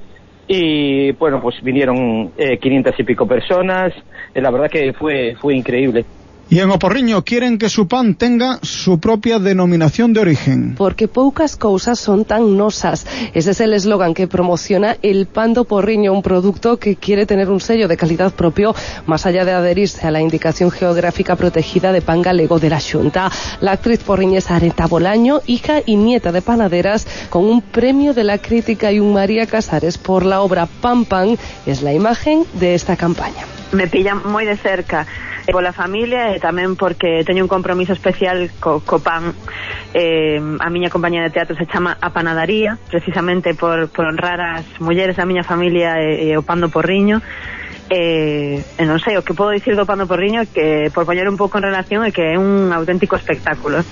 y 0.47 1.13
bueno, 1.13 1.41
pues 1.41 1.63
vinieron 1.63 2.33
eh, 2.37 2.59
500 2.59 2.99
y 2.99 3.03
pico 3.05 3.27
personas. 3.27 3.93
Eh, 4.35 4.41
la 4.41 4.51
verdad 4.51 4.71
que 4.71 4.93
fue, 4.93 5.37
fue 5.41 5.55
increíble. 5.55 6.05
Y 6.53 6.61
en 6.61 6.71
Oporriño 6.71 7.25
quieren 7.25 7.57
que 7.57 7.71
su 7.71 7.89
pan 7.89 8.15
tenga 8.15 8.59
su 8.61 9.01
propia 9.01 9.39
denominación 9.39 10.13
de 10.13 10.21
origen. 10.21 10.75
Porque 10.77 11.09
poucas 11.09 11.57
cousas 11.57 11.99
son 11.99 12.27
tan 12.27 12.59
nosas. 12.59 13.07
Ese 13.33 13.53
es 13.53 13.61
el 13.63 13.73
eslogan 13.73 14.13
que 14.13 14.29
promociona 14.29 14.99
el 15.01 15.25
pan 15.25 15.55
do 15.55 15.65
Porriño, 15.65 16.13
un 16.13 16.21
producto 16.21 16.77
que 16.77 16.97
quiere 16.97 17.25
tener 17.25 17.49
un 17.49 17.59
sello 17.59 17.89
de 17.89 17.97
calidad 17.97 18.35
propio, 18.35 18.75
más 19.07 19.25
allá 19.25 19.47
de 19.47 19.53
adherirse 19.53 20.07
a 20.07 20.11
la 20.11 20.21
indicación 20.21 20.71
geográfica 20.71 21.37
protegida 21.37 21.91
de 21.91 22.03
pan 22.03 22.21
galego 22.21 22.59
de 22.59 22.69
la 22.69 22.81
Xunta. 22.81 23.33
La 23.63 23.73
actriz 23.73 24.01
porriñesa 24.01 24.57
Areta 24.57 24.87
Bolaño, 24.87 25.41
hija 25.47 25.81
y 25.87 25.97
nieta 25.97 26.33
de 26.33 26.43
panaderas, 26.43 27.07
con 27.31 27.47
un 27.47 27.63
premio 27.63 28.13
de 28.13 28.25
la 28.25 28.37
crítica 28.37 28.93
y 28.93 29.01
un 29.01 29.15
María 29.15 29.47
Casares 29.47 29.97
por 29.97 30.27
la 30.27 30.43
obra 30.43 30.67
Pan 30.67 31.07
Pan, 31.07 31.39
es 31.65 31.81
la 31.81 31.95
imagen 31.95 32.45
de 32.61 32.75
esta 32.75 32.99
campaña. 32.99 33.47
Me 33.73 33.89
pilla 33.89 34.15
moi 34.15 34.45
de 34.45 34.57
cerca 34.57 35.09
pola 35.51 35.73
familia 35.73 36.31
e 36.31 36.39
tamén 36.39 36.77
porque 36.77 37.25
teño 37.25 37.43
un 37.43 37.51
compromiso 37.51 37.97
especial 37.97 38.53
co, 38.61 38.85
co 38.85 39.01
pan 39.01 39.35
eh, 39.97 40.39
a 40.39 40.69
miña 40.71 40.93
compañía 40.93 41.25
de 41.25 41.35
teatro 41.35 41.57
se 41.57 41.67
chama 41.67 41.97
A 41.99 42.13
precisamente 42.13 43.55
por, 43.57 43.89
por 43.89 44.05
honrar 44.07 44.39
as 44.41 44.69
mulleres 44.79 45.17
da 45.17 45.25
miña 45.25 45.43
familia 45.43 45.99
e, 45.99 46.31
e 46.31 46.37
o 46.37 46.45
pan 46.45 46.61
do 46.61 46.69
porriño. 46.69 47.25
E, 47.93 48.63
e 48.79 48.85
o 49.19 49.25
que 49.25 49.35
podo 49.35 49.51
dicir 49.51 49.75
do 49.75 49.85
pan 49.85 49.99
do 49.99 50.07
porriño 50.07 50.45
que 50.49 50.93
por 50.95 51.05
poñer 51.05 51.29
un 51.29 51.37
pouco 51.41 51.59
en 51.59 51.65
relación 51.67 52.05
é 52.05 52.13
que 52.13 52.37
é 52.37 52.39
un 52.39 52.73
auténtico 52.73 53.17
espectáculo 53.17 53.85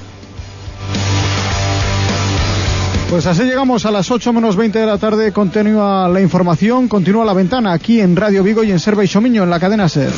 Pues 3.10 3.26
así 3.26 3.42
llegamos 3.42 3.86
a 3.86 3.90
las 3.90 4.08
8 4.08 4.32
menos 4.32 4.54
20 4.54 4.78
de 4.78 4.86
la 4.86 4.96
tarde. 4.96 5.32
Continúa 5.32 6.08
la 6.08 6.20
información, 6.20 6.86
continúa 6.86 7.24
la 7.24 7.32
ventana 7.32 7.72
aquí 7.72 8.00
en 8.00 8.14
Radio 8.14 8.44
Vigo 8.44 8.62
y 8.62 8.70
en 8.70 8.78
Serva 8.78 9.02
y 9.02 9.08
Xomiño, 9.08 9.42
en 9.42 9.50
la 9.50 9.58
cadena 9.58 9.88
SER. 9.88 10.12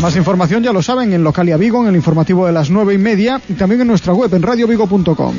Más 0.00 0.14
información 0.14 0.62
ya 0.62 0.72
lo 0.72 0.82
saben 0.82 1.12
en 1.12 1.24
Localia 1.24 1.56
Vigo, 1.56 1.82
en 1.82 1.88
el 1.88 1.96
informativo 1.96 2.46
de 2.46 2.52
las 2.52 2.70
nueve 2.70 2.94
y 2.94 2.98
media 2.98 3.40
y 3.48 3.54
también 3.54 3.80
en 3.80 3.88
nuestra 3.88 4.14
web 4.14 4.32
en 4.32 4.42
radiovigo.com. 4.42 5.34